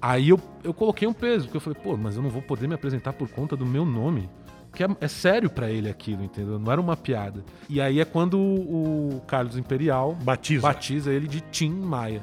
Aí 0.00 0.28
eu, 0.28 0.40
eu 0.64 0.74
coloquei 0.74 1.06
um 1.06 1.12
peso, 1.12 1.44
porque 1.44 1.56
eu 1.56 1.60
falei, 1.60 1.78
pô, 1.80 1.96
mas 1.96 2.16
eu 2.16 2.22
não 2.22 2.30
vou 2.30 2.42
poder 2.42 2.66
me 2.66 2.74
apresentar 2.74 3.12
por 3.12 3.28
conta 3.28 3.56
do 3.56 3.64
meu 3.64 3.84
nome. 3.84 4.28
Porque 4.68 4.82
é, 4.82 4.88
é 5.00 5.08
sério 5.08 5.50
para 5.50 5.70
ele 5.70 5.88
aquilo, 5.88 6.24
entendeu? 6.24 6.58
Não 6.58 6.72
era 6.72 6.80
uma 6.80 6.96
piada. 6.96 7.44
E 7.68 7.80
aí 7.80 8.00
é 8.00 8.04
quando 8.04 8.38
o, 8.38 9.16
o 9.16 9.20
Carlos 9.26 9.56
Imperial 9.56 10.14
Batiza. 10.14 10.62
batiza 10.62 11.12
ele 11.12 11.28
de 11.28 11.40
Tim 11.40 11.70
Maia. 11.70 12.22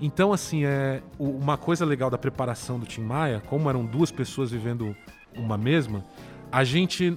Então, 0.00 0.32
assim, 0.32 0.64
é 0.64 1.02
uma 1.18 1.56
coisa 1.56 1.84
legal 1.84 2.10
da 2.10 2.18
preparação 2.18 2.78
do 2.78 2.84
Tim 2.84 3.00
Maia, 3.00 3.42
como 3.46 3.68
eram 3.70 3.84
duas 3.84 4.10
pessoas 4.10 4.50
vivendo 4.50 4.94
uma 5.34 5.56
mesma, 5.56 6.04
a 6.52 6.64
gente. 6.64 7.16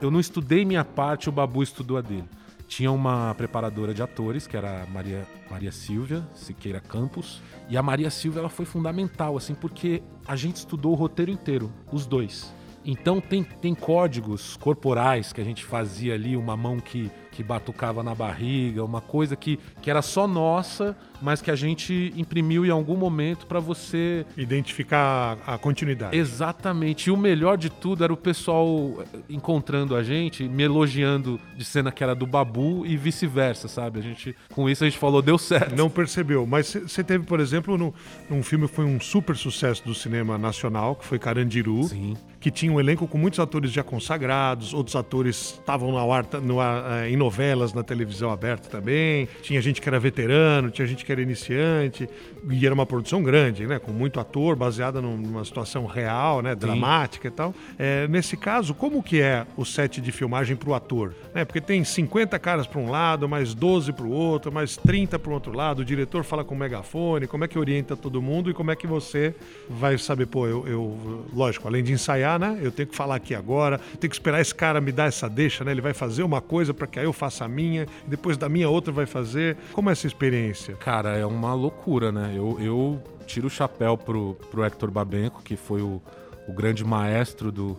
eu 0.00 0.10
não 0.10 0.20
estudei 0.20 0.64
minha 0.64 0.84
parte, 0.84 1.28
o 1.28 1.32
Babu 1.32 1.62
estudou 1.62 1.96
a 1.96 2.00
dele. 2.00 2.24
Tinha 2.70 2.92
uma 2.92 3.34
preparadora 3.34 3.92
de 3.92 4.00
atores, 4.00 4.46
que 4.46 4.56
era 4.56 4.86
Maria, 4.86 5.26
Maria 5.50 5.72
Silvia 5.72 6.24
Siqueira 6.32 6.78
Campos. 6.78 7.42
E 7.68 7.76
a 7.76 7.82
Maria 7.82 8.08
Silvia 8.10 8.38
ela 8.38 8.48
foi 8.48 8.64
fundamental, 8.64 9.36
assim, 9.36 9.56
porque 9.56 10.00
a 10.24 10.36
gente 10.36 10.54
estudou 10.54 10.92
o 10.92 10.94
roteiro 10.94 11.32
inteiro, 11.32 11.72
os 11.90 12.06
dois. 12.06 12.54
Então 12.84 13.20
tem, 13.20 13.42
tem 13.42 13.74
códigos 13.74 14.56
corporais 14.56 15.32
que 15.32 15.40
a 15.40 15.44
gente 15.44 15.64
fazia 15.64 16.14
ali, 16.14 16.36
uma 16.36 16.56
mão 16.56 16.78
que, 16.78 17.10
que 17.30 17.42
batucava 17.42 18.02
na 18.02 18.14
barriga, 18.14 18.84
uma 18.84 19.00
coisa 19.00 19.36
que, 19.36 19.58
que 19.80 19.90
era 19.90 20.02
só 20.02 20.26
nossa, 20.26 20.96
mas 21.20 21.42
que 21.42 21.50
a 21.50 21.56
gente 21.56 22.12
imprimiu 22.16 22.64
em 22.64 22.70
algum 22.70 22.96
momento 22.96 23.46
para 23.46 23.60
você 23.60 24.24
Identificar 24.36 25.38
a, 25.46 25.58
continuidade. 25.58 26.16
Exatamente. 26.16 27.08
E 27.08 27.10
o 27.10 27.16
melhor 27.16 27.56
de 27.56 27.68
tudo 27.68 28.02
era 28.04 28.12
o 28.12 28.16
pessoal 28.16 29.04
eh, 29.12 29.18
encontrando 29.28 29.94
a 29.94 30.02
gente, 30.02 30.48
me 30.48 30.62
elogiando 30.62 31.38
de 31.56 31.64
cena 31.64 31.92
que 31.92 32.02
era 32.02 32.14
do 32.14 32.26
Babu 32.26 32.86
e 32.86 32.96
vice-versa, 32.96 33.68
sabe? 33.68 33.98
A 33.98 34.02
gente, 34.02 34.34
com 34.52 34.68
isso 34.68 34.84
a 34.84 34.88
gente 34.88 34.98
falou, 34.98 35.20
deu 35.20 35.36
certo. 35.38 35.76
Não 35.76 35.90
percebeu. 35.90 36.46
Mas 36.46 36.68
você 36.68 37.04
teve, 37.04 37.24
por 37.24 37.40
exemplo, 37.40 37.76
no, 37.76 37.94
num 38.28 38.42
filme 38.42 38.66
que 38.66 38.74
foi 38.74 38.84
um 38.84 39.00
super 39.00 39.36
sucesso 39.36 39.84
do 39.84 39.94
cinema 39.94 40.38
nacional, 40.38 40.96
que 40.96 41.04
foi 41.04 41.18
Carandiru. 41.18 41.84
Sim. 41.84 42.16
Que 42.40 42.50
tinha 42.50 42.72
um 42.72 42.80
elenco 42.80 43.06
com 43.06 43.18
muitos 43.18 43.38
atores 43.38 43.70
já 43.70 43.82
consagrados, 43.82 44.72
outros 44.72 44.96
atores 44.96 45.58
estavam 45.58 45.92
no 45.92 46.12
ar, 46.12 46.24
no 46.42 46.60
ar, 46.60 47.04
eh, 47.04 47.10
em 47.10 47.16
novelas 47.30 47.72
na 47.72 47.82
televisão 47.84 48.30
aberta 48.30 48.68
também. 48.68 49.28
Tinha 49.40 49.60
gente 49.62 49.80
que 49.80 49.88
era 49.88 50.00
veterano, 50.00 50.68
tinha 50.70 50.86
gente 50.86 51.04
que 51.04 51.12
era 51.12 51.22
iniciante. 51.22 52.08
E 52.50 52.64
era 52.66 52.74
uma 52.74 52.84
produção 52.86 53.22
grande, 53.22 53.66
né? 53.66 53.78
Com 53.78 53.92
muito 53.92 54.18
ator, 54.18 54.56
baseada 54.56 55.00
num- 55.00 55.16
numa 55.16 55.44
situação 55.44 55.86
real, 55.86 56.42
né? 56.42 56.54
Dramática 56.54 57.28
e 57.28 57.30
tal. 57.30 57.54
Eh, 57.78 58.08
nesse 58.08 58.36
caso, 58.36 58.74
como 58.74 59.02
que 59.02 59.20
é 59.20 59.46
o 59.56 59.64
set 59.64 60.00
de 60.00 60.10
filmagem 60.10 60.56
para 60.56 60.70
o 60.70 60.74
ator? 60.74 61.14
Né? 61.34 61.44
Porque 61.44 61.60
tem 61.60 61.84
50 61.84 62.38
caras 62.38 62.66
para 62.66 62.80
um 62.80 62.90
lado, 62.90 63.28
mais 63.28 63.54
12 63.54 63.92
para 63.92 64.04
o 64.04 64.10
outro, 64.10 64.50
mais 64.50 64.76
30 64.76 65.18
para 65.18 65.30
o 65.30 65.34
outro 65.34 65.52
lado. 65.52 65.80
O 65.80 65.84
diretor 65.84 66.24
fala 66.24 66.42
com 66.44 66.54
o 66.54 66.58
megafone. 66.58 67.26
Como 67.28 67.44
é 67.44 67.48
que 67.48 67.58
orienta 67.58 67.96
todo 67.96 68.20
mundo 68.20 68.50
e 68.50 68.54
como 68.54 68.70
é 68.72 68.76
que 68.76 68.86
você 68.86 69.34
vai 69.68 69.96
saber, 69.98 70.26
pô, 70.26 70.46
eu, 70.48 70.66
eu- 70.66 71.26
lógico, 71.32 71.68
além 71.68 71.84
de 71.84 71.92
ensaiar, 71.92 72.38
né? 72.40 72.58
Eu 72.60 72.72
tenho 72.72 72.88
que 72.88 72.96
falar 72.96 73.16
aqui 73.16 73.34
agora, 73.34 73.78
tenho 74.00 74.08
que 74.10 74.16
esperar 74.16 74.40
esse 74.40 74.54
cara 74.54 74.80
me 74.80 74.90
dar 74.90 75.06
essa 75.06 75.28
deixa, 75.28 75.62
né? 75.62 75.70
Ele 75.70 75.80
vai 75.82 75.92
fazer 75.94 76.22
uma 76.22 76.40
coisa 76.40 76.72
para 76.74 76.86
que 76.86 76.98
aí 76.98 77.04
eu 77.10 77.14
faça 77.14 77.44
a 77.44 77.48
minha, 77.48 77.86
depois 78.06 78.36
da 78.36 78.48
minha 78.48 78.68
outra 78.68 78.92
vai 78.92 79.06
fazer. 79.06 79.56
Como 79.72 79.88
é 79.88 79.92
essa 79.92 80.06
experiência? 80.06 80.74
Cara, 80.76 81.16
é 81.16 81.26
uma 81.26 81.52
loucura, 81.54 82.10
né? 82.10 82.32
Eu, 82.34 82.58
eu 82.60 83.02
tiro 83.26 83.46
o 83.46 83.50
chapéu 83.50 83.96
pro, 83.96 84.34
pro 84.50 84.64
Hector 84.64 84.90
Babenco, 84.90 85.42
que 85.42 85.56
foi 85.56 85.82
o, 85.82 86.00
o 86.48 86.52
grande 86.52 86.84
maestro 86.84 87.52
do, 87.52 87.76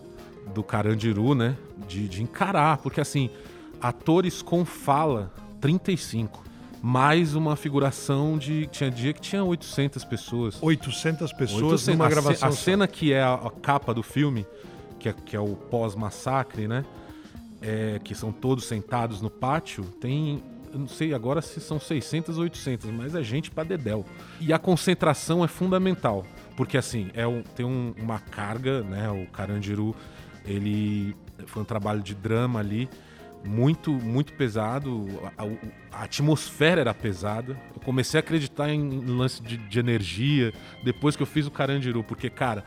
do 0.54 0.62
Carandiru, 0.62 1.34
né? 1.34 1.56
De, 1.88 2.08
de 2.08 2.22
encarar, 2.22 2.78
porque 2.78 3.00
assim, 3.00 3.30
atores 3.80 4.42
com 4.42 4.64
fala, 4.64 5.32
35. 5.60 6.42
Mais 6.82 7.36
uma 7.36 7.54
figuração 7.54 8.36
de. 8.36 8.66
Tinha 8.66 8.90
dia 8.90 9.12
que 9.12 9.20
tinha 9.20 9.44
800 9.44 10.04
pessoas. 10.04 10.58
800 10.60 11.32
pessoas 11.32 11.62
800. 11.62 11.86
numa 11.88 12.08
gravação. 12.08 12.48
A, 12.48 12.52
cena 12.52 12.88
que 12.88 13.12
é 13.12 13.22
a, 13.22 13.34
a 13.34 13.50
capa 13.50 13.94
do 13.94 14.02
filme, 14.02 14.44
que 14.98 15.08
é, 15.08 15.12
que 15.12 15.36
é 15.36 15.40
o 15.40 15.54
pós-massacre, 15.54 16.66
né? 16.66 16.84
É, 17.62 18.00
que 18.02 18.14
são 18.14 18.32
todos 18.32 18.64
sentados 18.66 19.20
no 19.22 19.30
pátio, 19.30 19.84
tem. 20.00 20.42
Eu 20.72 20.78
não 20.80 20.88
sei 20.88 21.12
agora 21.14 21.40
se 21.42 21.60
são 21.60 21.78
600 21.78 22.38
ou 22.38 22.44
800, 22.44 22.90
mas 22.90 23.14
é 23.14 23.22
gente 23.22 23.50
pra 23.50 23.62
dedéu. 23.62 24.04
E 24.40 24.52
a 24.52 24.58
concentração 24.58 25.44
é 25.44 25.48
fundamental, 25.48 26.26
porque 26.56 26.76
assim, 26.78 27.10
é 27.14 27.26
um- 27.26 27.42
tem 27.42 27.64
um- 27.64 27.94
uma 27.98 28.18
carga, 28.18 28.82
né? 28.82 29.08
O 29.10 29.26
Carandiru, 29.30 29.94
ele 30.46 31.14
foi 31.46 31.62
um 31.62 31.64
trabalho 31.64 32.02
de 32.02 32.14
drama 32.14 32.58
ali, 32.58 32.88
muito, 33.44 33.92
muito 33.92 34.32
pesado. 34.32 35.06
A, 35.36 35.44
a- 35.44 36.00
a 36.00 36.04
atmosfera 36.04 36.80
era 36.80 36.94
pesada. 36.94 37.52
Eu 37.74 37.80
comecei 37.82 38.18
a 38.18 38.20
acreditar 38.22 38.70
em 38.72 39.04
lance 39.04 39.42
de, 39.42 39.56
de 39.56 39.78
energia 39.78 40.52
depois 40.82 41.14
que 41.16 41.22
eu 41.22 41.26
fiz 41.26 41.46
o 41.46 41.50
Carandiru, 41.50 42.02
porque, 42.02 42.30
cara, 42.30 42.64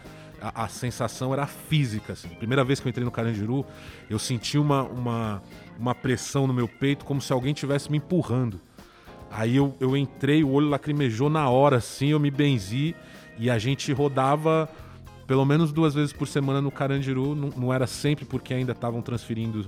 a, 0.54 0.66
a 0.66 0.68
sensação 0.68 1.34
era 1.34 1.48
física. 1.48 2.14
Assim. 2.14 2.30
Primeira 2.30 2.64
vez 2.64 2.80
que 2.80 2.88
eu 2.88 2.90
entrei 2.90 3.04
no 3.04 3.12
Carandiru, 3.12 3.66
eu 4.10 4.20
senti 4.20 4.58
uma, 4.58 4.84
uma, 4.84 5.44
uma 5.80 5.96
pressão 5.96 6.46
no 6.46 6.54
meu 6.54 6.68
peito, 6.68 7.06
como 7.06 7.22
se 7.22 7.34
alguém 7.34 7.54
estivesse 7.54 7.90
me 7.92 7.98
empurrando. 7.98 8.60
Aí 9.32 9.56
eu, 9.56 9.76
eu 9.80 9.98
entrei, 9.98 10.44
o 10.44 10.50
olho 10.52 10.70
lacrimejou 10.70 11.30
na 11.30 11.50
hora, 11.50 11.78
assim, 11.78 12.10
eu 12.10 12.20
me 12.20 12.30
benzi 12.30 12.96
e 13.38 13.50
a 13.50 13.58
gente 13.58 13.92
rodava 13.92 14.70
pelo 15.28 15.44
menos 15.44 15.74
duas 15.74 15.96
vezes 15.96 16.14
por 16.14 16.28
semana 16.28 16.62
no 16.62 16.72
Carandiru. 16.72 17.36
Não, 17.36 17.50
não 17.50 17.74
era 17.74 17.88
sempre 17.88 18.24
porque 18.24 18.54
ainda 18.54 18.72
estavam 18.72 19.02
transferindo 19.02 19.66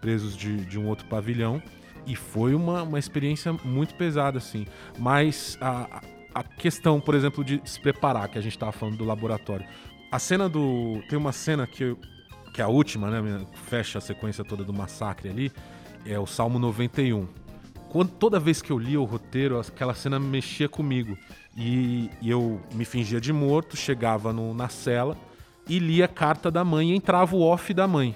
presos 0.00 0.36
de, 0.36 0.56
de 0.64 0.78
um 0.78 0.88
outro 0.88 1.06
pavilhão. 1.06 1.62
E 2.06 2.16
foi 2.16 2.54
uma, 2.54 2.82
uma 2.82 2.98
experiência 2.98 3.52
muito 3.64 3.94
pesada, 3.94 4.38
assim. 4.38 4.66
Mas 4.98 5.56
a, 5.60 6.02
a 6.34 6.42
questão, 6.42 7.00
por 7.00 7.14
exemplo, 7.14 7.44
de 7.44 7.60
se 7.64 7.80
preparar, 7.80 8.28
que 8.28 8.38
a 8.38 8.40
gente 8.40 8.52
estava 8.52 8.72
falando 8.72 8.96
do 8.96 9.04
laboratório. 9.04 9.66
A 10.14 10.18
cena 10.20 10.48
do. 10.48 11.02
Tem 11.08 11.18
uma 11.18 11.32
cena 11.32 11.66
que, 11.66 11.96
que 12.52 12.60
é 12.60 12.64
a 12.64 12.68
última, 12.68 13.10
né? 13.10 13.44
Fecha 13.64 13.98
a 13.98 14.00
sequência 14.00 14.44
toda 14.44 14.62
do 14.62 14.72
massacre 14.72 15.28
ali. 15.28 15.50
É 16.06 16.16
o 16.16 16.24
Salmo 16.24 16.56
91 16.56 17.26
quando, 17.88 18.10
toda 18.10 18.38
vez 18.38 18.62
que 18.62 18.70
eu 18.70 18.78
lia 18.78 19.00
o 19.00 19.04
roteiro, 19.04 19.58
aquela 19.58 19.92
cena 19.92 20.20
mexia 20.20 20.68
comigo. 20.68 21.18
E, 21.56 22.08
e 22.22 22.30
eu 22.30 22.60
me 22.72 22.84
fingia 22.84 23.20
de 23.20 23.32
morto, 23.32 23.76
chegava 23.76 24.32
no- 24.32 24.54
na 24.54 24.68
cela 24.68 25.16
e 25.68 25.80
lia 25.80 26.04
a 26.04 26.08
carta 26.08 26.48
da 26.48 26.64
mãe 26.64 26.92
e 26.92 26.94
entrava 26.96 27.34
o 27.34 27.40
off 27.40 27.74
da 27.74 27.88
mãe. 27.88 28.14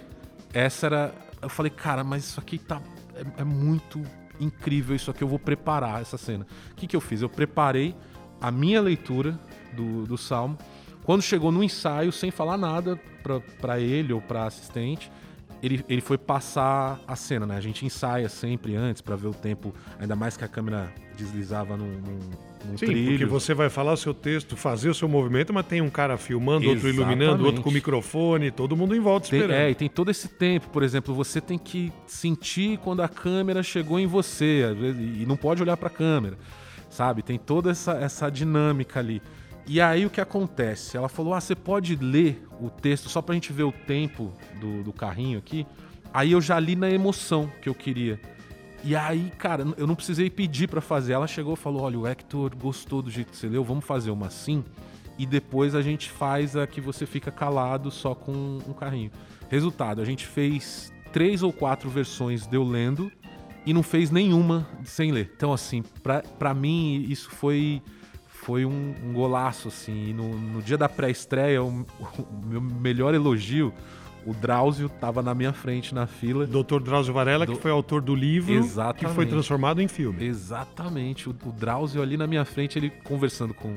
Essa 0.52 0.86
era. 0.86 1.14
Eu 1.42 1.48
falei, 1.48 1.70
cara, 1.70 2.04
mas 2.04 2.26
isso 2.26 2.38
aqui 2.38 2.58
tá. 2.58 2.80
É, 3.16 3.42
é 3.42 3.44
muito 3.44 4.00
incrível 4.38 4.94
isso 4.94 5.10
aqui, 5.10 5.22
eu 5.24 5.28
vou 5.28 5.38
preparar 5.40 6.00
essa 6.00 6.16
cena. 6.16 6.46
O 6.70 6.76
que, 6.76 6.86
que 6.86 6.94
eu 6.94 7.00
fiz? 7.00 7.22
Eu 7.22 7.28
preparei 7.28 7.92
a 8.40 8.52
minha 8.52 8.80
leitura 8.80 9.36
do, 9.72 10.06
do 10.06 10.16
salmo. 10.16 10.56
Quando 11.08 11.22
chegou 11.22 11.50
no 11.50 11.64
ensaio, 11.64 12.12
sem 12.12 12.30
falar 12.30 12.58
nada 12.58 13.00
pra 13.62 13.80
ele 13.80 14.12
ou 14.12 14.20
pra 14.20 14.44
assistente, 14.44 15.10
ele, 15.62 15.82
ele 15.88 16.02
foi 16.02 16.18
passar 16.18 17.00
a 17.08 17.16
cena, 17.16 17.46
né? 17.46 17.56
A 17.56 17.62
gente 17.62 17.86
ensaia 17.86 18.28
sempre 18.28 18.76
antes 18.76 19.00
pra 19.00 19.16
ver 19.16 19.28
o 19.28 19.32
tempo, 19.32 19.74
ainda 19.98 20.14
mais 20.14 20.36
que 20.36 20.44
a 20.44 20.48
câmera 20.48 20.92
deslizava 21.16 21.78
num, 21.78 21.86
num, 21.86 22.18
num 22.72 22.76
Sim, 22.76 22.84
trilho. 22.84 23.10
porque 23.12 23.24
você 23.24 23.54
vai 23.54 23.70
falar 23.70 23.94
o 23.94 23.96
seu 23.96 24.12
texto, 24.12 24.54
fazer 24.54 24.90
o 24.90 24.94
seu 24.94 25.08
movimento, 25.08 25.50
mas 25.50 25.64
tem 25.64 25.80
um 25.80 25.88
cara 25.88 26.18
filmando, 26.18 26.68
outro 26.68 26.86
iluminando, 26.86 27.42
outro 27.42 27.62
com 27.62 27.70
Exatamente. 27.70 27.74
microfone, 27.74 28.50
todo 28.50 28.76
mundo 28.76 28.94
em 28.94 29.00
volta 29.00 29.30
Tem- 29.30 29.40
esperando. 29.40 29.60
é, 29.62 29.70
e 29.70 29.74
tem 29.74 29.88
todo 29.88 30.10
esse 30.10 30.28
tempo, 30.28 30.68
por 30.68 30.82
exemplo, 30.82 31.14
você 31.14 31.40
tem 31.40 31.56
que 31.58 31.90
sentir 32.06 32.76
quando 32.80 33.00
a 33.00 33.08
câmera 33.08 33.62
chegou 33.62 33.98
em 33.98 34.06
você, 34.06 34.66
às 34.70 34.76
vezes, 34.76 35.00
e 35.22 35.24
não 35.24 35.38
pode 35.38 35.62
olhar 35.62 35.78
pra 35.78 35.88
câmera, 35.88 36.36
sabe? 36.90 37.22
Tem 37.22 37.38
toda 37.38 37.70
essa, 37.70 37.92
essa 37.92 38.28
dinâmica 38.28 39.00
ali. 39.00 39.22
E 39.68 39.82
aí 39.82 40.06
o 40.06 40.10
que 40.10 40.20
acontece? 40.20 40.96
Ela 40.96 41.08
falou: 41.08 41.34
ah, 41.34 41.40
você 41.40 41.54
pode 41.54 41.94
ler 41.96 42.42
o 42.58 42.70
texto 42.70 43.08
só 43.08 43.20
pra 43.20 43.34
gente 43.34 43.52
ver 43.52 43.64
o 43.64 43.72
tempo 43.72 44.32
do, 44.58 44.82
do 44.82 44.92
carrinho 44.92 45.38
aqui. 45.38 45.66
Aí 46.12 46.32
eu 46.32 46.40
já 46.40 46.58
li 46.58 46.74
na 46.74 46.90
emoção 46.90 47.52
que 47.60 47.68
eu 47.68 47.74
queria. 47.74 48.18
E 48.82 48.96
aí, 48.96 49.30
cara, 49.36 49.66
eu 49.76 49.86
não 49.86 49.94
precisei 49.94 50.30
pedir 50.30 50.68
pra 50.68 50.80
fazer. 50.80 51.12
Ela 51.12 51.26
chegou 51.26 51.52
e 51.52 51.56
falou: 51.56 51.82
olha, 51.82 51.98
o 51.98 52.06
Hector 52.06 52.56
gostou 52.56 53.02
do 53.02 53.10
jeito 53.10 53.30
que 53.30 53.36
você 53.36 53.48
leu, 53.48 53.62
vamos 53.62 53.84
fazer 53.84 54.10
uma 54.10 54.28
assim. 54.28 54.64
E 55.18 55.26
depois 55.26 55.74
a 55.74 55.82
gente 55.82 56.10
faz 56.10 56.56
a 56.56 56.66
que 56.66 56.80
você 56.80 57.04
fica 57.04 57.30
calado 57.30 57.90
só 57.90 58.14
com 58.14 58.58
um 58.66 58.72
carrinho. 58.72 59.10
Resultado, 59.50 60.00
a 60.00 60.04
gente 60.04 60.24
fez 60.24 60.92
três 61.12 61.42
ou 61.42 61.52
quatro 61.52 61.90
versões 61.90 62.46
de 62.46 62.56
eu 62.56 62.62
lendo 62.62 63.10
e 63.66 63.74
não 63.74 63.82
fez 63.82 64.10
nenhuma 64.10 64.66
sem 64.84 65.10
ler. 65.10 65.30
Então, 65.36 65.52
assim, 65.52 65.82
pra, 66.02 66.22
pra 66.22 66.54
mim, 66.54 67.04
isso 67.08 67.30
foi, 67.30 67.82
foi 68.48 68.64
um, 68.64 68.94
um 69.04 69.12
golaço, 69.12 69.68
assim. 69.68 70.08
E 70.08 70.12
no, 70.14 70.26
no 70.34 70.62
dia 70.62 70.78
da 70.78 70.88
pré-estreia, 70.88 71.62
o, 71.62 71.68
o 71.68 72.46
meu 72.46 72.62
melhor 72.62 73.14
elogio, 73.14 73.74
o 74.24 74.32
Drauzio 74.32 74.88
tava 74.88 75.20
na 75.22 75.34
minha 75.34 75.52
frente 75.52 75.94
na 75.94 76.06
fila. 76.06 76.46
Dr. 76.46 76.80
Drauzio 76.80 77.12
Varela, 77.12 77.44
Do- 77.44 77.52
que 77.52 77.60
foi 77.60 77.70
autor 77.70 78.00
do 78.00 78.14
livro 78.14 78.50
que 78.54 78.58
Exatamente. 78.58 79.14
foi 79.14 79.26
transformado 79.26 79.82
em 79.82 79.86
filme. 79.88 80.24
Exatamente. 80.24 81.28
O, 81.28 81.32
o 81.44 81.52
Drauzio 81.52 82.00
ali 82.00 82.16
na 82.16 82.26
minha 82.26 82.42
frente, 82.46 82.78
ele 82.78 82.88
conversando 83.04 83.52
com, 83.52 83.74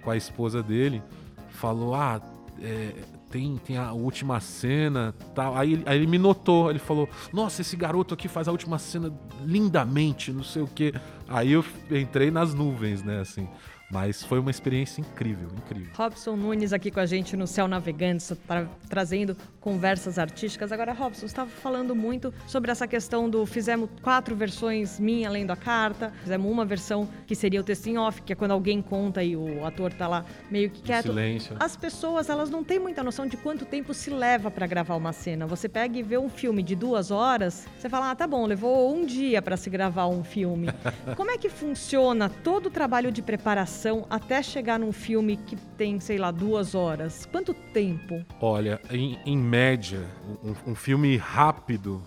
com 0.00 0.10
a 0.10 0.16
esposa 0.16 0.62
dele, 0.62 1.02
falou: 1.50 1.94
Ah, 1.94 2.18
é, 2.62 2.92
tem, 3.30 3.58
tem 3.58 3.76
a 3.76 3.92
última 3.92 4.40
cena. 4.40 5.14
Tal. 5.34 5.54
Aí, 5.54 5.74
ele- 5.74 5.82
aí 5.84 5.98
ele 5.98 6.06
me 6.06 6.16
notou, 6.16 6.70
ele 6.70 6.78
falou: 6.78 7.06
Nossa, 7.30 7.60
esse 7.60 7.76
garoto 7.76 8.14
aqui 8.14 8.26
faz 8.26 8.48
a 8.48 8.52
última 8.52 8.78
cena 8.78 9.12
lindamente, 9.44 10.32
não 10.32 10.42
sei 10.44 10.62
o 10.62 10.66
quê. 10.66 10.94
Aí 11.28 11.52
eu 11.52 11.62
entrei 11.90 12.30
nas 12.30 12.54
nuvens, 12.54 13.02
né? 13.02 13.20
Assim. 13.20 13.46
Mas 13.90 14.22
foi 14.22 14.38
uma 14.38 14.50
experiência 14.50 15.00
incrível, 15.00 15.48
incrível. 15.56 15.90
Robson 15.94 16.36
Nunes 16.36 16.74
aqui 16.74 16.90
com 16.90 17.00
a 17.00 17.06
gente 17.06 17.36
no 17.36 17.46
Céu 17.46 17.66
Navegante, 17.66 18.34
tra 18.46 18.66
trazendo 18.88 19.36
conversas 19.60 20.18
artísticas. 20.18 20.72
Agora, 20.72 20.92
Robson, 20.92 21.20
você 21.20 21.26
estava 21.26 21.48
falando 21.48 21.94
muito 21.94 22.32
sobre 22.46 22.70
essa 22.70 22.86
questão 22.86 23.30
do 23.30 23.46
fizemos 23.46 23.88
quatro 24.02 24.36
versões 24.36 25.00
minha 25.00 25.30
lendo 25.30 25.50
a 25.50 25.56
carta, 25.56 26.12
fizemos 26.22 26.50
uma 26.50 26.64
versão 26.64 27.08
que 27.26 27.34
seria 27.34 27.60
o 27.60 27.64
texto 27.64 27.86
em 27.86 27.98
off, 27.98 28.20
que 28.22 28.32
é 28.32 28.36
quando 28.36 28.50
alguém 28.50 28.82
conta 28.82 29.22
e 29.22 29.36
o 29.36 29.64
ator 29.64 29.92
tá 29.92 30.06
lá 30.06 30.24
meio 30.50 30.70
que 30.70 30.82
quieto. 30.82 31.06
Silêncio. 31.06 31.56
As 31.58 31.76
pessoas, 31.76 32.28
elas 32.28 32.50
não 32.50 32.62
têm 32.62 32.78
muita 32.78 33.02
noção 33.02 33.26
de 33.26 33.36
quanto 33.38 33.64
tempo 33.64 33.94
se 33.94 34.10
leva 34.10 34.50
para 34.50 34.66
gravar 34.66 34.96
uma 34.96 35.12
cena. 35.12 35.46
Você 35.46 35.68
pega 35.68 35.98
e 35.98 36.02
vê 36.02 36.18
um 36.18 36.28
filme 36.28 36.62
de 36.62 36.74
duas 36.74 37.10
horas, 37.10 37.66
você 37.78 37.88
fala, 37.88 38.10
ah, 38.10 38.14
tá 38.14 38.26
bom, 38.26 38.46
levou 38.46 38.94
um 38.94 39.06
dia 39.06 39.40
para 39.40 39.56
se 39.56 39.70
gravar 39.70 40.08
um 40.08 40.22
filme. 40.22 40.68
Como 41.16 41.30
é 41.30 41.38
que 41.38 41.48
funciona 41.48 42.28
todo 42.28 42.66
o 42.66 42.70
trabalho 42.70 43.10
de 43.10 43.22
preparação 43.22 43.77
até 44.08 44.42
chegar 44.42 44.78
num 44.78 44.92
filme 44.92 45.36
que 45.36 45.56
tem, 45.76 46.00
sei 46.00 46.18
lá, 46.18 46.30
duas 46.30 46.74
horas? 46.74 47.26
Quanto 47.30 47.54
tempo? 47.54 48.24
Olha, 48.40 48.80
em, 48.90 49.18
em 49.24 49.36
média, 49.36 50.04
um, 50.42 50.72
um 50.72 50.74
filme 50.74 51.16
rápido, 51.16 52.02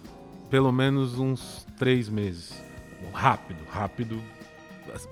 pelo 0.49 0.71
menos 0.71 1.19
uns 1.19 1.65
três 1.77 2.09
meses. 2.09 2.53
Rápido, 3.13 3.59
rápido, 3.69 4.21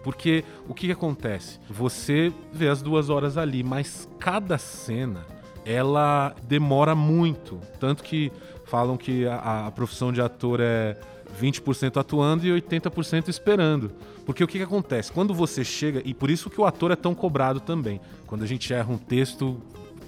porque 0.03 0.43
o 0.67 0.73
que, 0.73 0.87
que, 0.87 0.93
acontece? 0.93 1.59
Você 1.69 2.31
vê 2.51 2.67
as 2.67 2.81
duas 2.81 3.09
horas 3.09 3.37
ali, 3.37 3.63
mas 3.63 4.07
cada 4.19 4.57
cena 4.57 5.25
ela 5.65 6.35
demora 6.43 6.95
muito. 6.95 7.59
Tanto 7.79 8.03
que 8.03 8.31
falam 8.65 8.97
que 8.97 9.25
a, 9.27 9.67
a 9.67 9.71
profissão 9.71 10.11
de 10.11 10.21
ator 10.21 10.59
é 10.61 10.97
20% 11.41 11.97
atuando 11.97 12.45
e 12.45 12.49
80% 12.49 13.27
esperando. 13.27 13.91
Porque 14.25 14.43
o 14.43 14.47
que, 14.47 14.57
que 14.57 14.63
acontece? 14.63 15.11
Quando 15.11 15.33
você 15.33 15.63
chega, 15.63 16.01
e 16.05 16.13
por 16.13 16.29
isso 16.29 16.49
que 16.49 16.59
o 16.59 16.65
ator 16.65 16.91
é 16.91 16.95
tão 16.95 17.15
cobrado 17.15 17.59
também. 17.59 17.99
Quando 18.27 18.43
a 18.43 18.47
gente 18.47 18.73
erra 18.73 18.91
um 18.91 18.97
texto, 18.97 19.61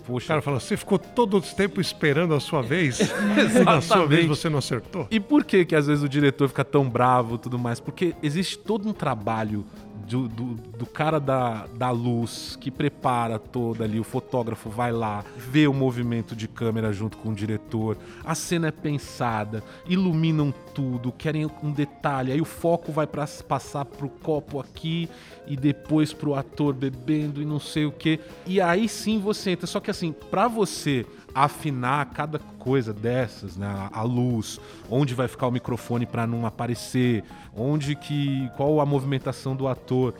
Poxa. 0.05 0.25
O 0.25 0.27
cara 0.27 0.41
fala, 0.41 0.59
você 0.59 0.75
ficou 0.75 0.97
todo 0.97 1.37
o 1.37 1.41
tempo 1.41 1.79
esperando 1.79 2.33
a 2.33 2.39
sua 2.39 2.61
vez? 2.61 2.99
e 2.99 3.63
na 3.63 3.81
sua 3.81 4.05
vez 4.05 4.25
você 4.25 4.49
não 4.49 4.57
acertou? 4.57 5.07
E 5.11 5.19
por 5.19 5.43
que 5.43 5.63
que 5.63 5.75
às 5.75 5.87
vezes 5.87 6.03
o 6.03 6.09
diretor 6.09 6.47
fica 6.49 6.65
tão 6.65 6.89
bravo 6.89 7.35
e 7.35 7.37
tudo 7.37 7.57
mais? 7.59 7.79
Porque 7.79 8.15
existe 8.21 8.57
todo 8.57 8.89
um 8.89 8.93
trabalho 8.93 9.65
do, 10.11 10.27
do, 10.27 10.45
do, 10.77 10.85
cara 10.85 11.19
da, 11.19 11.67
da 11.67 11.89
luz 11.89 12.57
que 12.59 12.69
prepara 12.69 13.39
toda 13.39 13.85
ali, 13.85 13.97
o 13.97 14.03
fotógrafo 14.03 14.69
vai 14.69 14.91
lá, 14.91 15.23
vê 15.37 15.67
o 15.67 15.73
movimento 15.73 16.35
de 16.35 16.49
câmera 16.49 16.91
junto 16.91 17.17
com 17.17 17.29
o 17.29 17.33
diretor, 17.33 17.97
a 18.23 18.35
cena 18.35 18.67
é 18.67 18.71
pensada, 18.71 19.63
iluminam 19.87 20.53
tudo, 20.73 21.13
querem 21.13 21.49
um 21.63 21.71
detalhe, 21.71 22.33
aí 22.33 22.41
o 22.41 22.45
foco 22.45 22.91
vai 22.91 23.07
para 23.07 23.25
passar 23.47 23.85
pro 23.85 24.09
copo 24.09 24.59
aqui 24.59 25.09
e 25.47 25.55
depois 25.55 26.11
pro 26.11 26.35
ator 26.35 26.73
bebendo 26.73 27.41
e 27.41 27.45
não 27.45 27.59
sei 27.59 27.85
o 27.85 27.91
que. 27.91 28.19
E 28.45 28.59
aí 28.59 28.87
sim 28.87 29.19
você 29.19 29.51
entra. 29.51 29.67
Só 29.67 29.79
que 29.79 29.91
assim, 29.91 30.11
para 30.11 30.47
você 30.47 31.05
afinar 31.33 32.05
cada 32.07 32.39
coisa 32.39 32.93
dessas, 32.93 33.57
né? 33.57 33.89
A 33.91 34.03
luz, 34.03 34.59
onde 34.89 35.13
vai 35.13 35.27
ficar 35.27 35.47
o 35.47 35.51
microfone 35.51 36.05
para 36.05 36.27
não 36.27 36.45
aparecer, 36.45 37.23
onde 37.55 37.95
que 37.95 38.49
qual 38.55 38.79
a 38.79 38.85
movimentação 38.85 39.55
do 39.55 39.67
ator. 39.67 40.13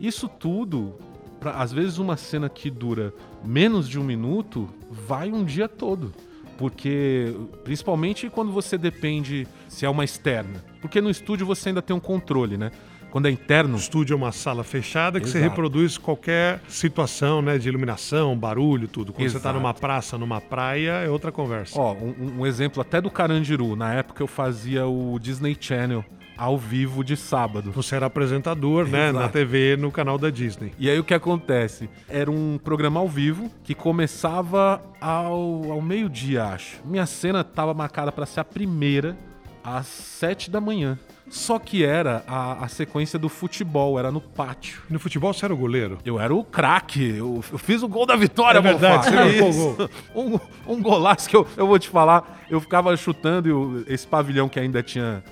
Isso 0.00 0.28
tudo, 0.28 0.94
pra, 1.38 1.52
às 1.52 1.72
vezes 1.72 1.98
uma 1.98 2.16
cena 2.16 2.48
que 2.48 2.70
dura 2.70 3.12
menos 3.44 3.88
de 3.88 3.98
um 3.98 4.04
minuto, 4.04 4.68
vai 4.90 5.30
um 5.30 5.44
dia 5.44 5.68
todo. 5.68 6.12
Porque, 6.56 7.34
principalmente 7.64 8.30
quando 8.30 8.52
você 8.52 8.78
depende 8.78 9.46
se 9.68 9.84
é 9.84 9.90
uma 9.90 10.04
externa. 10.04 10.64
Porque 10.80 11.00
no 11.00 11.10
estúdio 11.10 11.44
você 11.44 11.70
ainda 11.70 11.82
tem 11.82 11.96
um 11.96 12.00
controle, 12.00 12.56
né? 12.56 12.70
Quando 13.14 13.26
é 13.26 13.30
interno. 13.30 13.76
O 13.76 13.78
estúdio 13.78 14.12
é 14.12 14.16
uma 14.16 14.32
sala 14.32 14.64
fechada 14.64 15.20
que 15.20 15.26
Exato. 15.26 15.38
você 15.38 15.48
reproduz 15.48 15.96
qualquer 15.96 16.60
situação, 16.66 17.40
né? 17.40 17.58
De 17.58 17.68
iluminação, 17.68 18.36
barulho, 18.36 18.88
tudo. 18.88 19.12
Quando 19.12 19.26
Exato. 19.26 19.40
você 19.40 19.48
está 19.48 19.52
numa 19.52 19.72
praça, 19.72 20.18
numa 20.18 20.40
praia, 20.40 20.94
é 20.94 21.08
outra 21.08 21.30
conversa. 21.30 21.78
Ó, 21.78 21.92
um, 21.94 22.40
um 22.40 22.44
exemplo 22.44 22.82
até 22.82 23.00
do 23.00 23.08
Carandiru. 23.08 23.76
Na 23.76 23.94
época 23.94 24.20
eu 24.20 24.26
fazia 24.26 24.84
o 24.88 25.16
Disney 25.20 25.56
Channel 25.60 26.04
ao 26.36 26.58
vivo 26.58 27.04
de 27.04 27.16
sábado. 27.16 27.70
Você 27.70 27.94
era 27.94 28.06
apresentador, 28.06 28.88
né, 28.88 29.12
na 29.12 29.28
TV, 29.28 29.76
no 29.76 29.92
canal 29.92 30.18
da 30.18 30.28
Disney. 30.28 30.72
E 30.76 30.90
aí 30.90 30.98
o 30.98 31.04
que 31.04 31.14
acontece? 31.14 31.88
Era 32.08 32.28
um 32.28 32.58
programa 32.58 32.98
ao 32.98 33.08
vivo 33.08 33.48
que 33.62 33.76
começava 33.76 34.82
ao, 35.00 35.70
ao 35.70 35.80
meio-dia, 35.80 36.46
acho. 36.46 36.80
Minha 36.84 37.06
cena 37.06 37.42
estava 37.42 37.72
marcada 37.72 38.10
para 38.10 38.26
ser 38.26 38.40
a 38.40 38.44
primeira 38.44 39.16
às 39.62 39.86
sete 39.86 40.50
da 40.50 40.60
manhã. 40.60 40.98
Só 41.34 41.58
que 41.58 41.84
era 41.84 42.22
a, 42.28 42.64
a, 42.64 42.68
sequência 42.68 43.18
do 43.18 43.28
futebol, 43.28 43.98
era 43.98 44.12
no 44.12 44.20
pátio. 44.20 44.80
No 44.88 45.00
futebol 45.00 45.34
você 45.34 45.44
era 45.44 45.52
o 45.52 45.56
goleiro? 45.56 45.98
Eu 46.04 46.20
era 46.20 46.32
o 46.32 46.44
craque, 46.44 47.16
eu, 47.16 47.42
eu, 47.50 47.58
fiz 47.58 47.82
o 47.82 47.88
gol 47.88 48.06
da 48.06 48.14
vitória, 48.14 48.58
É 48.58 48.62
verdade, 48.62 49.10
você 49.10 49.40
gol. 49.40 49.90
Um, 50.14 50.74
um 50.74 50.80
golaço 50.80 51.28
que 51.28 51.34
eu, 51.34 51.44
eu 51.56 51.66
vou 51.66 51.76
te 51.76 51.88
falar, 51.88 52.44
eu 52.48 52.60
ficava 52.60 52.96
chutando 52.96 53.84
e 53.88 53.92
esse 53.92 54.06
pavilhão 54.06 54.48
que 54.48 54.60
ainda 54.60 54.80
tinha 54.80 55.24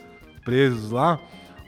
presos 0.44 0.90
lá, 0.90 1.20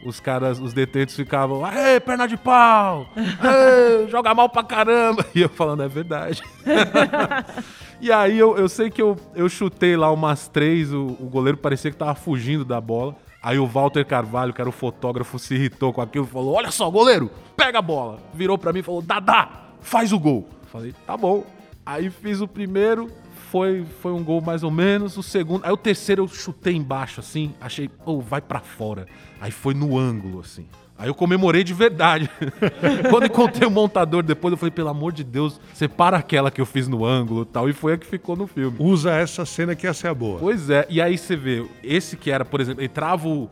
os 0.05 0.19
caras, 0.19 0.59
os 0.59 0.75
detentos 0.75 1.15
ficavam, 1.15 1.65
aê, 1.65 2.01
perna 2.01 2.27
de 2.27 2.37
pau, 2.37 3.07
aê, 3.15 4.09
joga 4.11 4.35
mal 4.35 4.49
pra 4.49 4.65
caramba. 4.65 5.25
E 5.33 5.43
eu 5.43 5.49
falando, 5.49 5.85
é 5.85 5.89
verdade. 5.89 6.43
e 8.03 8.11
aí 8.11 8.37
eu, 8.37 8.59
eu 8.59 8.69
sei 8.69 8.91
que 8.91 9.01
eu, 9.01 9.17
eu 9.37 9.49
chutei 9.49 9.97
lá 9.97 10.11
umas 10.11 10.49
três, 10.49 10.93
o, 10.93 11.07
o 11.21 11.31
goleiro 11.31 11.57
parecia 11.57 11.93
que 11.93 11.97
tava 11.97 12.17
fugindo 12.17 12.65
da 12.65 12.81
bola. 12.81 13.15
Aí 13.45 13.59
o 13.59 13.67
Walter 13.67 14.07
Carvalho, 14.07 14.55
que 14.55 14.61
era 14.63 14.71
o 14.71 14.73
fotógrafo, 14.73 15.39
se 15.39 15.55
irritou 15.55 15.93
com 15.93 16.01
aquilo 16.01 16.25
e 16.25 16.29
falou: 16.29 16.55
Olha 16.55 16.71
só, 16.71 16.91
goleiro, 16.91 17.31
pega 17.55 17.79
a 17.79 17.83
bola. 17.83 18.19
Virou 18.33 18.57
para 18.57 18.73
mim 18.73 18.79
e 18.79 18.83
falou: 18.83 19.03
Dadá, 19.03 19.67
faz 19.83 20.15
o 20.15 20.19
gol. 20.19 20.49
Falei: 20.73 20.95
Tá 21.07 21.15
bom. 21.15 21.45
Aí 21.85 22.09
fiz 22.09 22.41
o 22.41 22.49
primeiro, 22.49 23.13
foi, 23.51 23.85
foi 24.01 24.13
um 24.13 24.25
gol 24.25 24.41
mais 24.41 24.63
ou 24.63 24.71
menos. 24.71 25.19
O 25.19 25.23
segundo, 25.23 25.63
aí 25.63 25.71
o 25.71 25.77
terceiro 25.77 26.23
eu 26.23 26.29
chutei 26.29 26.75
embaixo 26.75 27.21
assim, 27.21 27.55
achei, 27.61 27.91
oh, 28.07 28.19
vai 28.19 28.41
para 28.41 28.61
fora. 28.61 29.07
Aí 29.39 29.51
foi 29.51 29.75
no 29.75 29.99
ângulo 29.99 30.41
assim. 30.41 30.67
Aí 30.97 31.09
eu 31.09 31.15
comemorei 31.15 31.65
de 31.65 31.75
verdade. 31.75 32.31
Quando 33.11 33.27
encontrei 33.27 33.67
o 33.67 33.71
montador 33.71 34.23
depois, 34.23 34.53
eu 34.53 34.57
falei, 34.59 34.71
pelo 34.71 34.89
amor 34.89 35.13
de 35.13 35.25
Deus, 35.25 35.61
separa 35.73 36.17
aquela 36.17 36.51
que 36.51 36.61
eu 36.61 36.67
fiz 36.67 36.87
no 36.87 37.05
ângulo 37.05 37.43
e 37.43 37.47
tal. 37.47 37.69
E 37.69 37.73
foi 37.73 37.95
a 37.95 37.99
que 37.99 38.07
ficou 38.07 38.37
no 38.37 38.47
filme. 38.47 38.77
Usa 38.79 39.13
essa 39.13 39.45
cena 39.45 39.75
que 39.75 39.87
essa 39.87 40.07
é 40.07 40.11
a 40.11 40.15
boa. 40.15 40.39
Pois 40.39 40.71
é. 40.71 40.87
E 40.89 41.03
aí 41.03 41.19
você 41.19 41.35
vê, 41.35 41.69
esse 41.83 42.17
que 42.17 42.31
era, 42.31 42.45
por 42.45 42.61
exemplo, 42.61 42.83
entrava 42.83 43.29
o. 43.29 43.51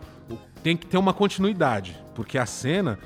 Tem 0.63 0.77
que 0.77 0.87
ter 0.87 0.97
uma 0.97 1.13
continuidade. 1.13 1.97
Porque 2.15 2.39
a 2.39 2.47
cena, 2.47 2.99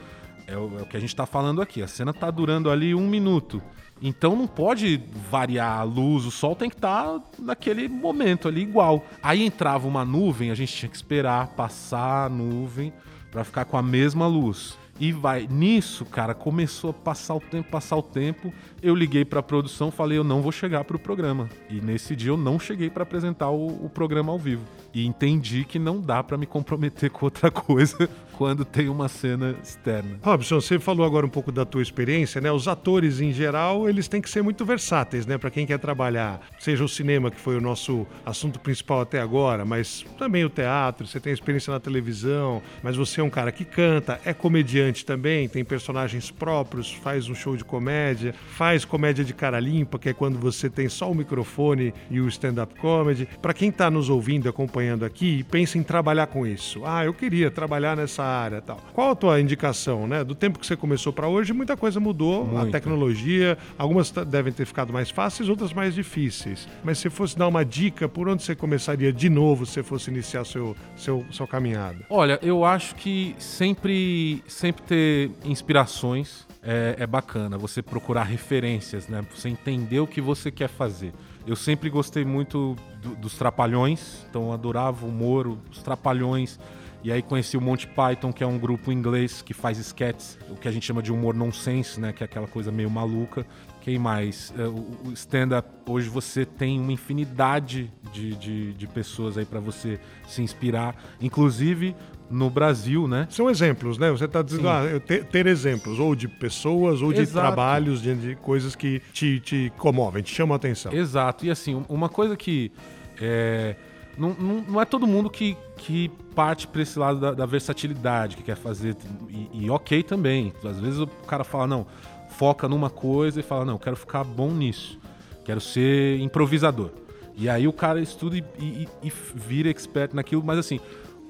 é 0.46 0.56
o, 0.56 0.78
é 0.78 0.82
o 0.82 0.86
que 0.86 0.96
a 0.96 1.00
gente 1.00 1.16
tá 1.16 1.24
falando 1.24 1.62
aqui, 1.62 1.82
a 1.82 1.88
cena 1.88 2.12
tá 2.12 2.30
durando 2.30 2.70
ali 2.70 2.94
um 2.94 3.06
minuto. 3.08 3.62
Então 4.02 4.36
não 4.36 4.46
pode 4.46 5.02
variar 5.30 5.80
a 5.80 5.82
luz, 5.82 6.26
o 6.26 6.30
sol 6.30 6.54
tem 6.54 6.68
que 6.68 6.76
estar 6.76 7.04
tá 7.04 7.22
naquele 7.38 7.88
momento 7.88 8.46
ali 8.46 8.60
igual. 8.60 9.06
Aí 9.22 9.42
entrava 9.42 9.88
uma 9.88 10.04
nuvem, 10.04 10.50
a 10.50 10.54
gente 10.54 10.74
tinha 10.74 10.90
que 10.90 10.96
esperar 10.96 11.48
passar 11.48 12.26
a 12.26 12.28
nuvem 12.28 12.92
para 13.36 13.44
ficar 13.44 13.66
com 13.66 13.76
a 13.76 13.82
mesma 13.82 14.26
luz. 14.26 14.78
E 14.98 15.12
vai. 15.12 15.46
Nisso, 15.46 16.06
cara, 16.06 16.32
começou 16.32 16.88
a 16.88 16.94
passar 16.94 17.34
o 17.34 17.40
tempo, 17.40 17.70
passar 17.70 17.94
o 17.96 18.02
tempo. 18.02 18.50
Eu 18.82 18.94
liguei 18.94 19.26
para 19.26 19.40
a 19.40 19.42
produção, 19.42 19.90
falei, 19.90 20.16
eu 20.16 20.24
não 20.24 20.40
vou 20.40 20.50
chegar 20.50 20.84
para 20.84 20.96
o 20.96 20.98
programa. 20.98 21.46
E 21.68 21.78
nesse 21.82 22.16
dia 22.16 22.30
eu 22.30 22.38
não 22.38 22.58
cheguei 22.58 22.88
para 22.88 23.02
apresentar 23.02 23.50
o, 23.50 23.84
o, 23.84 23.90
programa 23.90 24.32
ao 24.32 24.38
vivo. 24.38 24.64
E 24.96 25.04
entendi 25.04 25.62
que 25.62 25.78
não 25.78 26.00
dá 26.00 26.24
para 26.24 26.38
me 26.38 26.46
comprometer 26.46 27.10
com 27.10 27.26
outra 27.26 27.50
coisa 27.50 28.08
quando 28.32 28.64
tem 28.64 28.88
uma 28.88 29.08
cena 29.08 29.54
externa. 29.62 30.18
Robson, 30.22 30.58
você 30.58 30.78
falou 30.78 31.04
agora 31.04 31.26
um 31.26 31.28
pouco 31.28 31.52
da 31.52 31.66
tua 31.66 31.82
experiência, 31.82 32.40
né? 32.40 32.50
Os 32.50 32.66
atores 32.66 33.20
em 33.20 33.30
geral, 33.30 33.88
eles 33.90 34.08
têm 34.08 34.22
que 34.22 34.30
ser 34.30 34.42
muito 34.42 34.64
versáteis, 34.64 35.26
né? 35.26 35.36
Para 35.36 35.50
quem 35.50 35.66
quer 35.66 35.78
trabalhar, 35.78 36.40
seja 36.58 36.82
o 36.82 36.88
cinema 36.88 37.30
que 37.30 37.38
foi 37.38 37.58
o 37.58 37.60
nosso 37.60 38.06
assunto 38.24 38.58
principal 38.58 39.02
até 39.02 39.20
agora, 39.20 39.66
mas 39.66 40.02
também 40.18 40.44
o 40.46 40.50
teatro, 40.50 41.06
você 41.06 41.20
tem 41.20 41.32
experiência 41.32 41.70
na 41.70 41.80
televisão, 41.80 42.62
mas 42.82 42.96
você 42.96 43.20
é 43.20 43.24
um 43.24 43.30
cara 43.30 43.52
que 43.52 43.66
canta, 43.66 44.18
é 44.24 44.32
comediante 44.32 45.04
também, 45.04 45.46
tem 45.46 45.62
personagens 45.62 46.30
próprios, 46.30 46.90
faz 46.90 47.28
um 47.28 47.34
show 47.34 47.54
de 47.54 47.64
comédia, 47.64 48.34
faz 48.48 48.84
comédia 48.84 49.24
de 49.24 49.34
cara 49.34 49.60
limpa, 49.60 49.98
que 49.98 50.08
é 50.08 50.14
quando 50.14 50.38
você 50.38 50.70
tem 50.70 50.88
só 50.88 51.10
o 51.10 51.14
microfone 51.14 51.92
e 52.10 52.18
o 52.18 52.28
stand-up 52.28 52.74
comedy. 52.76 53.28
Para 53.42 53.52
quem 53.52 53.68
está 53.68 53.90
nos 53.90 54.08
ouvindo, 54.08 54.48
acompanhando 54.48 54.85
aqui 55.04 55.38
e 55.38 55.44
pensa 55.44 55.78
em 55.78 55.82
trabalhar 55.82 56.26
com 56.26 56.46
isso, 56.46 56.82
ah, 56.84 57.04
eu 57.04 57.12
queria 57.12 57.50
trabalhar 57.50 57.96
nessa 57.96 58.22
área 58.22 58.60
tal. 58.60 58.80
Qual 58.92 59.10
a 59.10 59.14
tua 59.14 59.40
indicação, 59.40 60.06
né? 60.06 60.22
Do 60.22 60.34
tempo 60.34 60.58
que 60.58 60.66
você 60.66 60.76
começou 60.76 61.12
para 61.12 61.28
hoje, 61.28 61.52
muita 61.52 61.76
coisa 61.76 61.98
mudou, 61.98 62.44
Muito. 62.44 62.68
a 62.68 62.70
tecnologia, 62.70 63.58
algumas 63.78 64.10
devem 64.10 64.52
ter 64.52 64.66
ficado 64.66 64.92
mais 64.92 65.10
fáceis, 65.10 65.48
outras 65.48 65.72
mais 65.72 65.94
difíceis. 65.94 66.68
Mas 66.84 66.98
se 66.98 67.10
fosse 67.10 67.36
dar 67.36 67.48
uma 67.48 67.64
dica, 67.64 68.08
por 68.08 68.28
onde 68.28 68.42
você 68.42 68.54
começaria 68.54 69.12
de 69.12 69.28
novo 69.28 69.66
se 69.66 69.82
fosse 69.82 70.10
iniciar 70.10 70.44
seu, 70.44 70.76
seu, 70.96 71.24
sua 71.30 71.46
caminhada? 71.46 71.98
Olha, 72.08 72.38
eu 72.42 72.64
acho 72.64 72.94
que 72.94 73.34
sempre, 73.38 74.42
sempre 74.46 74.82
ter 74.82 75.30
inspirações 75.44 76.46
é, 76.62 76.96
é, 76.98 77.06
bacana. 77.06 77.56
Você 77.56 77.80
procurar 77.80 78.24
referências, 78.24 79.08
né? 79.08 79.24
Você 79.34 79.48
entender 79.48 80.00
o 80.00 80.06
que 80.06 80.20
você 80.20 80.50
quer 80.50 80.68
fazer. 80.68 81.12
Eu 81.46 81.54
sempre 81.54 81.88
gostei 81.88 82.24
muito 82.24 82.76
do, 83.00 83.14
dos 83.14 83.34
Trapalhões, 83.34 84.26
então 84.28 84.52
adorava 84.52 85.06
o 85.06 85.08
humor, 85.08 85.56
os 85.70 85.80
Trapalhões 85.80 86.58
E 87.04 87.12
aí 87.12 87.22
conheci 87.22 87.56
o 87.56 87.60
Monty 87.60 87.86
Python, 87.86 88.32
que 88.32 88.42
é 88.42 88.46
um 88.46 88.58
grupo 88.58 88.90
inglês 88.90 89.42
que 89.42 89.54
faz 89.54 89.78
sketches, 89.78 90.36
o 90.50 90.56
que 90.56 90.66
a 90.66 90.72
gente 90.72 90.84
chama 90.84 91.00
de 91.00 91.12
humor 91.12 91.34
nonsense, 91.34 92.00
né? 92.00 92.12
Que 92.12 92.24
é 92.24 92.26
aquela 92.26 92.48
coisa 92.48 92.72
meio 92.72 92.90
maluca. 92.90 93.46
Quem 93.80 93.96
mais? 93.96 94.52
É, 94.58 94.66
o 94.66 95.12
stand-up, 95.12 95.68
hoje 95.88 96.08
você 96.08 96.44
tem 96.44 96.80
uma 96.80 96.90
infinidade 96.90 97.92
de, 98.12 98.34
de, 98.34 98.72
de 98.72 98.86
pessoas 98.88 99.38
aí 99.38 99.44
para 99.44 99.60
você 99.60 100.00
se 100.26 100.42
inspirar. 100.42 100.96
Inclusive, 101.20 101.94
no 102.30 102.50
Brasil, 102.50 103.06
né? 103.06 103.26
São 103.30 103.48
exemplos, 103.48 103.98
né? 103.98 104.10
Você 104.10 104.24
está 104.24 104.42
dizendo, 104.42 104.68
ah, 104.68 104.82
ter, 105.04 105.24
ter, 105.24 105.46
exemplos, 105.46 105.98
ou 105.98 106.14
de 106.14 106.28
pessoas, 106.28 107.00
ou 107.02 107.12
de 107.12 107.20
Exato. 107.20 107.46
trabalhos, 107.46 108.02
de, 108.02 108.14
de, 108.14 108.36
coisas 108.36 108.74
que 108.74 109.00
te, 109.12 109.40
te 109.40 109.72
comovem, 109.76 110.22
te 110.22 110.34
chamam 110.34 110.54
a 110.54 110.56
atenção. 110.56 110.92
Exato. 110.92 111.46
E 111.46 111.50
assim, 111.50 111.84
uma 111.88 112.08
coisa 112.08 112.36
que. 112.36 112.72
É, 113.20 113.76
não, 114.18 114.30
não, 114.38 114.64
não, 114.68 114.80
é 114.80 114.84
todo 114.84 115.06
mundo 115.06 115.28
que, 115.30 115.56
que 115.76 116.10
parte 116.34 116.66
para 116.66 116.82
esse 116.82 116.98
lado 116.98 117.20
da, 117.20 117.32
da, 117.32 117.46
versatilidade, 117.46 118.36
que 118.36 118.42
quer 118.42 118.56
fazer. 118.56 118.96
E, 119.28 119.64
e, 119.64 119.70
ok 119.70 120.02
também. 120.02 120.52
Às 120.64 120.80
vezes 120.80 120.98
o 120.98 121.06
cara 121.06 121.44
fala, 121.44 121.66
não, 121.66 121.86
foca 122.30 122.68
numa 122.68 122.90
coisa 122.90 123.40
e 123.40 123.42
fala, 123.42 123.64
não, 123.64 123.78
quero 123.78 123.96
ficar 123.96 124.24
bom 124.24 124.50
nisso. 124.50 124.98
Quero 125.44 125.60
ser 125.60 126.18
improvisador. 126.20 126.90
E 127.36 127.50
aí 127.50 127.68
o 127.68 127.72
cara 127.72 128.00
estuda 128.00 128.36
e, 128.36 128.44
e, 128.58 128.88
e 129.02 129.12
vira 129.34 129.68
expert 129.68 130.14
naquilo, 130.14 130.42
mas 130.42 130.58
assim, 130.58 130.80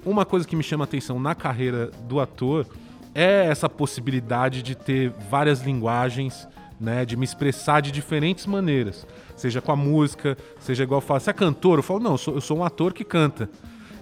uma 0.06 0.24
coisa 0.24 0.46
que 0.46 0.54
me 0.54 0.62
chama 0.62 0.84
atenção 0.84 1.18
na 1.18 1.34
carreira 1.34 1.90
do 2.04 2.20
ator 2.20 2.64
é 3.12 3.46
essa 3.46 3.68
possibilidade 3.68 4.62
de 4.62 4.74
ter 4.74 5.10
várias 5.28 5.62
linguagens, 5.62 6.46
né, 6.80 7.04
de 7.04 7.16
me 7.16 7.24
expressar 7.24 7.80
de 7.80 7.90
diferentes 7.90 8.46
maneiras, 8.46 9.06
seja 9.34 9.60
com 9.60 9.72
a 9.72 9.76
música, 9.76 10.38
seja 10.60 10.84
igual 10.84 10.98
eu 10.98 11.06
falo, 11.06 11.20
você 11.20 11.30
é 11.30 11.32
cantor? 11.32 11.78
Eu 11.78 11.82
falo, 11.82 12.00
não, 12.00 12.12
eu 12.12 12.18
sou, 12.18 12.34
eu 12.34 12.40
sou 12.40 12.58
um 12.58 12.64
ator 12.64 12.92
que 12.92 13.02
canta. 13.02 13.50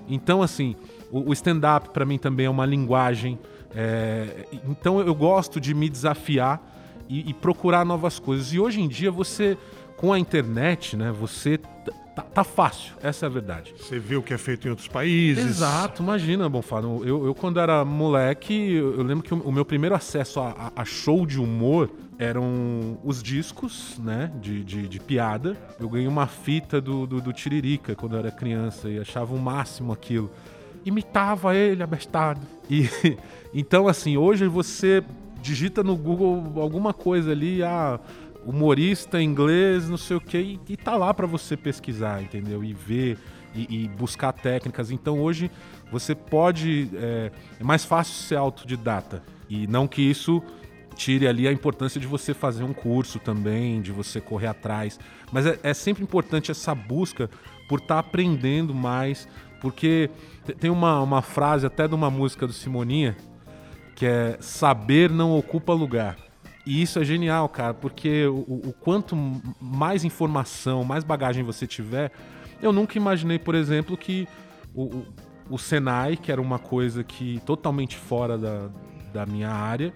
Então, 0.08 0.42
assim, 0.42 0.76
o, 1.10 1.30
o 1.30 1.32
stand-up 1.32 1.90
para 1.90 2.04
mim 2.04 2.18
também 2.18 2.46
é 2.46 2.50
uma 2.50 2.66
linguagem. 2.66 3.38
É, 3.74 4.46
então 4.68 5.00
eu 5.00 5.14
gosto 5.14 5.60
de 5.60 5.72
me 5.72 5.88
desafiar 5.88 6.60
e, 7.08 7.30
e 7.30 7.34
procurar 7.34 7.84
novas 7.84 8.18
coisas. 8.18 8.52
E 8.52 8.58
hoje 8.58 8.80
em 8.80 8.88
dia 8.88 9.10
você, 9.10 9.56
com 9.96 10.12
a 10.12 10.18
internet, 10.18 10.96
né, 10.96 11.10
você 11.12 11.58
Tá, 12.14 12.22
tá, 12.22 12.44
fácil, 12.44 12.94
essa 13.02 13.26
é 13.26 13.28
a 13.28 13.30
verdade. 13.30 13.74
Você 13.76 13.98
vê 13.98 14.14
o 14.14 14.22
que 14.22 14.32
é 14.32 14.38
feito 14.38 14.68
em 14.68 14.70
outros 14.70 14.86
países. 14.86 15.44
Exato, 15.44 16.00
imagina, 16.00 16.48
Bonfado. 16.48 17.02
Eu, 17.04 17.26
eu, 17.26 17.34
quando 17.34 17.58
era 17.58 17.84
moleque, 17.84 18.54
eu, 18.54 18.98
eu 18.98 19.02
lembro 19.02 19.24
que 19.24 19.34
o, 19.34 19.38
o, 19.38 19.50
meu 19.50 19.64
primeiro 19.64 19.96
acesso 19.96 20.38
a, 20.38 20.70
a, 20.76 20.84
show 20.84 21.26
de 21.26 21.40
humor 21.40 21.90
eram 22.16 23.00
os 23.02 23.20
discos, 23.20 23.98
né, 23.98 24.30
de, 24.40 24.62
de, 24.62 24.86
de 24.86 25.00
piada. 25.00 25.56
Eu 25.80 25.88
ganhei 25.88 26.06
uma 26.06 26.28
fita 26.28 26.80
do, 26.80 27.04
do, 27.04 27.20
do, 27.20 27.32
Tiririca 27.32 27.96
quando 27.96 28.12
eu 28.12 28.20
era 28.20 28.30
criança 28.30 28.88
e 28.88 29.00
achava 29.00 29.34
o 29.34 29.38
máximo 29.38 29.92
aquilo. 29.92 30.30
Imitava 30.84 31.56
ele, 31.56 31.82
abestado. 31.82 32.40
E, 32.70 32.88
então, 33.52 33.88
assim, 33.88 34.16
hoje 34.16 34.46
você 34.46 35.02
digita 35.42 35.82
no 35.82 35.96
Google 35.96 36.62
alguma 36.62 36.94
coisa 36.94 37.32
ali, 37.32 37.60
ah 37.62 37.98
humorista 38.46 39.20
inglês, 39.22 39.88
não 39.88 39.96
sei 39.96 40.16
o 40.16 40.20
que, 40.20 40.38
e, 40.38 40.60
e 40.68 40.76
tá 40.76 40.96
lá 40.96 41.12
para 41.12 41.26
você 41.26 41.56
pesquisar, 41.56 42.22
entendeu? 42.22 42.62
E 42.62 42.72
ver 42.72 43.18
e, 43.54 43.84
e, 43.84 43.88
buscar 43.88 44.32
técnicas. 44.32 44.90
Então 44.90 45.20
hoje 45.20 45.50
você 45.90 46.14
pode. 46.14 46.90
É, 46.94 47.30
é, 47.60 47.64
mais 47.64 47.84
fácil 47.84 48.14
ser 48.14 48.36
autodidata. 48.36 49.22
E 49.48 49.66
não 49.66 49.86
que 49.86 50.02
isso 50.02 50.42
tire 50.96 51.26
ali 51.26 51.46
a 51.48 51.52
importância 51.52 52.00
de 52.00 52.06
você 52.06 52.34
fazer 52.34 52.64
um 52.64 52.72
curso 52.72 53.18
também, 53.18 53.80
de 53.80 53.92
você 53.92 54.20
correr 54.20 54.48
atrás. 54.48 54.98
Mas 55.32 55.46
é, 55.46 55.58
é 55.62 55.74
sempre 55.74 56.02
importante 56.02 56.50
essa 56.50 56.74
busca 56.74 57.30
por 57.68 57.80
estar 57.80 57.94
tá 57.94 58.00
aprendendo 58.00 58.74
mais. 58.74 59.28
Porque 59.60 60.10
tem 60.58 60.70
uma, 60.70 61.00
uma 61.00 61.22
frase 61.22 61.64
até 61.64 61.88
de 61.88 61.94
uma 61.94 62.10
música 62.10 62.46
do 62.46 62.52
Simoninha 62.52 63.16
que 63.94 64.04
é 64.04 64.36
saber 64.40 65.08
não 65.08 65.36
ocupa 65.38 65.72
lugar. 65.72 66.16
E 66.66 66.80
isso 66.80 66.98
é 66.98 67.04
genial, 67.04 67.48
cara, 67.48 67.74
porque 67.74 68.26
o, 68.26 68.68
o, 68.68 68.74
quanto 68.80 69.14
mais 69.60 70.02
informação, 70.04 70.82
mais 70.82 71.04
bagagem 71.04 71.44
você 71.44 71.66
tiver, 71.66 72.10
eu 72.62 72.72
nunca 72.72 72.96
imaginei, 72.96 73.38
por 73.38 73.54
exemplo, 73.54 73.96
que 73.96 74.26
o, 74.74 74.84
o, 74.84 75.06
o 75.50 75.58
Senai, 75.58 76.16
que 76.16 76.32
era 76.32 76.40
uma 76.40 76.58
coisa 76.58 77.04
que 77.04 77.40
totalmente 77.44 77.96
fora 77.96 78.38
da, 78.38 78.70
da 79.12 79.26
minha 79.26 79.50
área, 79.50 79.92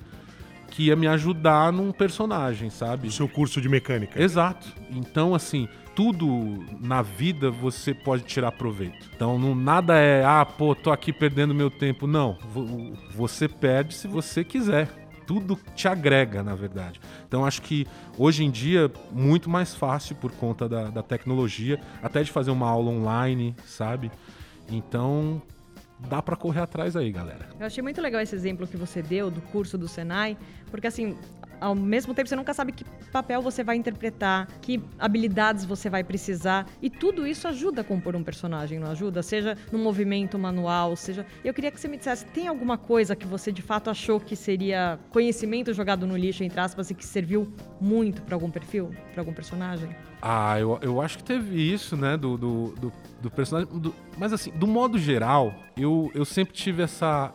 que 0.71 0.85
ia 0.85 0.97
me 0.97 1.07
ajudar 1.07 1.73
num 1.73 1.91
personagem, 1.91 2.69
sabe? 2.69 3.09
O 3.09 3.13
seu 3.13 3.27
curso 3.27 3.61
de 3.61 3.69
mecânica. 3.69 4.23
Exato. 4.23 4.69
Então, 4.91 5.35
assim, 5.35 5.67
tudo 5.97 6.65
na 6.81 7.01
vida 7.01 7.51
você 7.51 7.95
pode 7.95 8.25
tirar 8.25 8.53
proveito. 8.53 9.09
Então, 9.17 9.39
não, 9.39 9.55
nada 9.55 9.99
é, 9.99 10.23
ah, 10.23 10.45
pô, 10.45 10.75
tô 10.75 10.91
aqui 10.91 11.15
perdendo 11.15 11.55
meu 11.55 11.71
tempo. 11.71 12.07
Não. 12.07 12.37
Você 13.15 13.49
perde 13.49 13.95
se 13.95 14.07
você 14.07 14.45
quiser 14.45 15.08
tudo 15.29 15.61
te 15.77 15.87
agrega, 15.87 16.43
na 16.43 16.55
verdade. 16.55 16.99
Então 17.29 17.45
acho 17.45 17.61
que 17.61 17.87
hoje 18.17 18.43
em 18.43 18.51
dia 18.51 18.91
muito 19.13 19.51
mais 19.51 19.75
fácil 19.75 20.17
por 20.17 20.33
conta 20.33 20.67
da, 20.67 20.85
da 20.85 21.03
tecnologia, 21.03 21.79
até 22.03 22.23
de 22.23 22.33
fazer 22.33 22.51
uma 22.51 22.67
aula 22.67 22.91
online, 22.91 23.55
sabe? 23.67 24.11
Então 24.71 25.43
dá 25.99 26.23
para 26.23 26.35
correr 26.35 26.61
atrás 26.61 26.97
aí, 26.97 27.13
galera. 27.13 27.51
Eu 27.61 27.67
achei 27.67 27.83
muito 27.83 28.01
legal 28.01 28.23
esse 28.23 28.35
exemplo 28.35 28.67
que 28.67 28.79
você 28.79 29.03
deu 29.03 29.31
do 29.31 29.43
curso 29.43 29.77
do 29.77 29.87
Senai, 29.87 30.35
porque 30.71 30.87
assim, 30.87 31.15
ao 31.61 31.75
mesmo 31.75 32.15
tempo 32.15 32.29
você 32.29 32.37
nunca 32.37 32.55
sabe 32.55 32.73
que 32.73 32.85
papel 33.13 33.41
você 33.41 33.65
vai 33.65 33.77
interpretar, 33.77 34.49
que 34.61 34.83
habilidades 34.99 35.65
você 35.65 35.89
vai 35.89 36.05
precisar. 36.05 36.67
E 36.83 36.91
tudo 36.91 37.27
isso 37.27 37.49
ajuda 37.49 37.81
a 37.81 37.85
compor 37.85 38.15
um 38.17 38.23
personagem, 38.23 38.79
não 38.79 38.91
ajuda? 38.91 39.23
Seja 39.23 39.57
no 39.73 39.79
movimento 39.79 40.39
manual, 40.39 40.97
seja. 40.97 41.27
Eu 41.45 41.55
queria 41.55 41.71
que 41.71 41.81
você 41.81 41.89
me 41.89 41.97
dissesse: 41.97 42.27
tem 42.27 42.49
alguma 42.49 42.77
coisa 42.77 43.17
que 43.17 43.27
você 43.27 43.51
de 43.51 43.63
fato 43.63 43.91
achou 43.91 44.21
que 44.21 44.37
seria 44.37 44.99
conhecimento 45.11 45.73
jogado 45.73 46.07
no 46.07 46.17
lixo, 46.17 46.45
entre 46.45 46.61
aspas, 46.61 46.91
e 46.91 46.95
que 46.95 47.05
serviu 47.05 47.53
muito 47.81 48.23
para 48.23 48.35
algum 48.35 48.51
perfil, 48.51 48.91
para 49.13 49.23
algum 49.23 49.33
personagem? 49.33 49.89
Ah, 50.21 50.59
eu, 50.59 50.79
eu 50.83 51.01
acho 51.01 51.19
que 51.19 51.25
teve 51.25 51.61
isso, 51.61 51.97
né, 51.97 52.17
do, 52.17 52.37
do, 52.37 52.75
do, 52.75 52.93
do 53.23 53.31
personagem. 53.31 53.79
Do, 53.79 53.95
mas 54.17 54.33
assim, 54.33 54.51
do 54.51 54.67
modo 54.67 54.99
geral, 54.99 55.55
eu, 55.77 56.11
eu 56.15 56.25
sempre 56.25 56.55
tive 56.55 56.83
essa. 56.83 57.33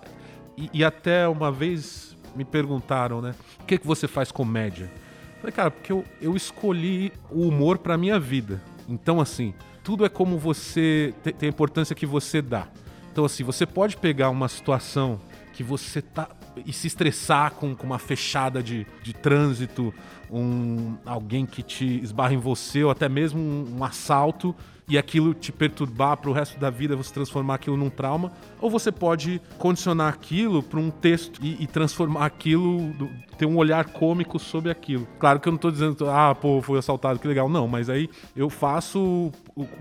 E, 0.57 0.69
e 0.73 0.83
até 0.83 1.27
uma 1.27 1.51
vez 1.51 2.15
me 2.35 2.45
perguntaram, 2.45 3.21
né? 3.21 3.35
Por 3.57 3.65
que, 3.65 3.77
que 3.77 3.87
você 3.87 4.07
faz 4.07 4.31
comédia? 4.31 4.85
Eu 4.85 5.39
falei, 5.41 5.51
cara, 5.51 5.71
porque 5.71 5.91
eu, 5.91 6.03
eu 6.21 6.35
escolhi 6.35 7.11
o 7.29 7.47
humor 7.47 7.77
pra 7.77 7.97
minha 7.97 8.19
vida. 8.19 8.61
Então, 8.87 9.19
assim, 9.19 9.53
tudo 9.83 10.05
é 10.05 10.09
como 10.09 10.37
você. 10.37 11.13
tem 11.23 11.47
a 11.47 11.49
importância 11.49 11.95
que 11.95 12.05
você 12.05 12.41
dá. 12.41 12.67
Então, 13.11 13.25
assim, 13.25 13.43
você 13.43 13.65
pode 13.65 13.97
pegar 13.97 14.29
uma 14.29 14.47
situação 14.47 15.19
que 15.53 15.63
você 15.63 16.01
tá. 16.01 16.27
e 16.65 16.73
se 16.73 16.87
estressar 16.87 17.51
com, 17.51 17.75
com 17.75 17.85
uma 17.85 17.99
fechada 17.99 18.63
de, 18.63 18.87
de 19.03 19.13
trânsito, 19.13 19.93
um, 20.31 20.95
alguém 21.05 21.45
que 21.45 21.61
te 21.61 22.01
esbarra 22.01 22.33
em 22.33 22.37
você, 22.37 22.83
ou 22.83 22.89
até 22.89 23.07
mesmo 23.07 23.39
um, 23.39 23.77
um 23.77 23.83
assalto, 23.83 24.55
e 24.87 24.97
aquilo 24.97 25.33
te 25.33 25.51
perturbar 25.51 26.17
para 26.17 26.29
o 26.29 26.33
resto 26.33 26.59
da 26.59 26.69
vida, 26.69 26.95
você 26.95 27.13
transformar 27.13 27.55
aquilo 27.55 27.77
num 27.77 27.89
trauma, 27.89 28.31
ou 28.59 28.69
você 28.69 28.91
pode 28.91 29.41
condicionar 29.57 30.13
aquilo 30.13 30.61
para 30.61 30.79
um 30.79 30.89
texto 30.89 31.39
e, 31.41 31.63
e, 31.63 31.67
transformar 31.67 32.25
aquilo, 32.25 32.93
ter 33.37 33.45
um 33.45 33.57
olhar 33.57 33.85
cômico 33.85 34.37
sobre 34.37 34.71
aquilo. 34.71 35.07
Claro 35.19 35.39
que 35.39 35.47
eu 35.47 35.51
não 35.51 35.55
estou 35.55 35.71
dizendo, 35.71 36.09
ah, 36.09 36.35
pô, 36.35 36.61
fui 36.61 36.77
assaltado, 36.77 37.19
que 37.19 37.27
legal. 37.27 37.47
Não, 37.47 37.67
mas 37.67 37.89
aí 37.89 38.09
eu 38.35 38.49
faço 38.49 39.31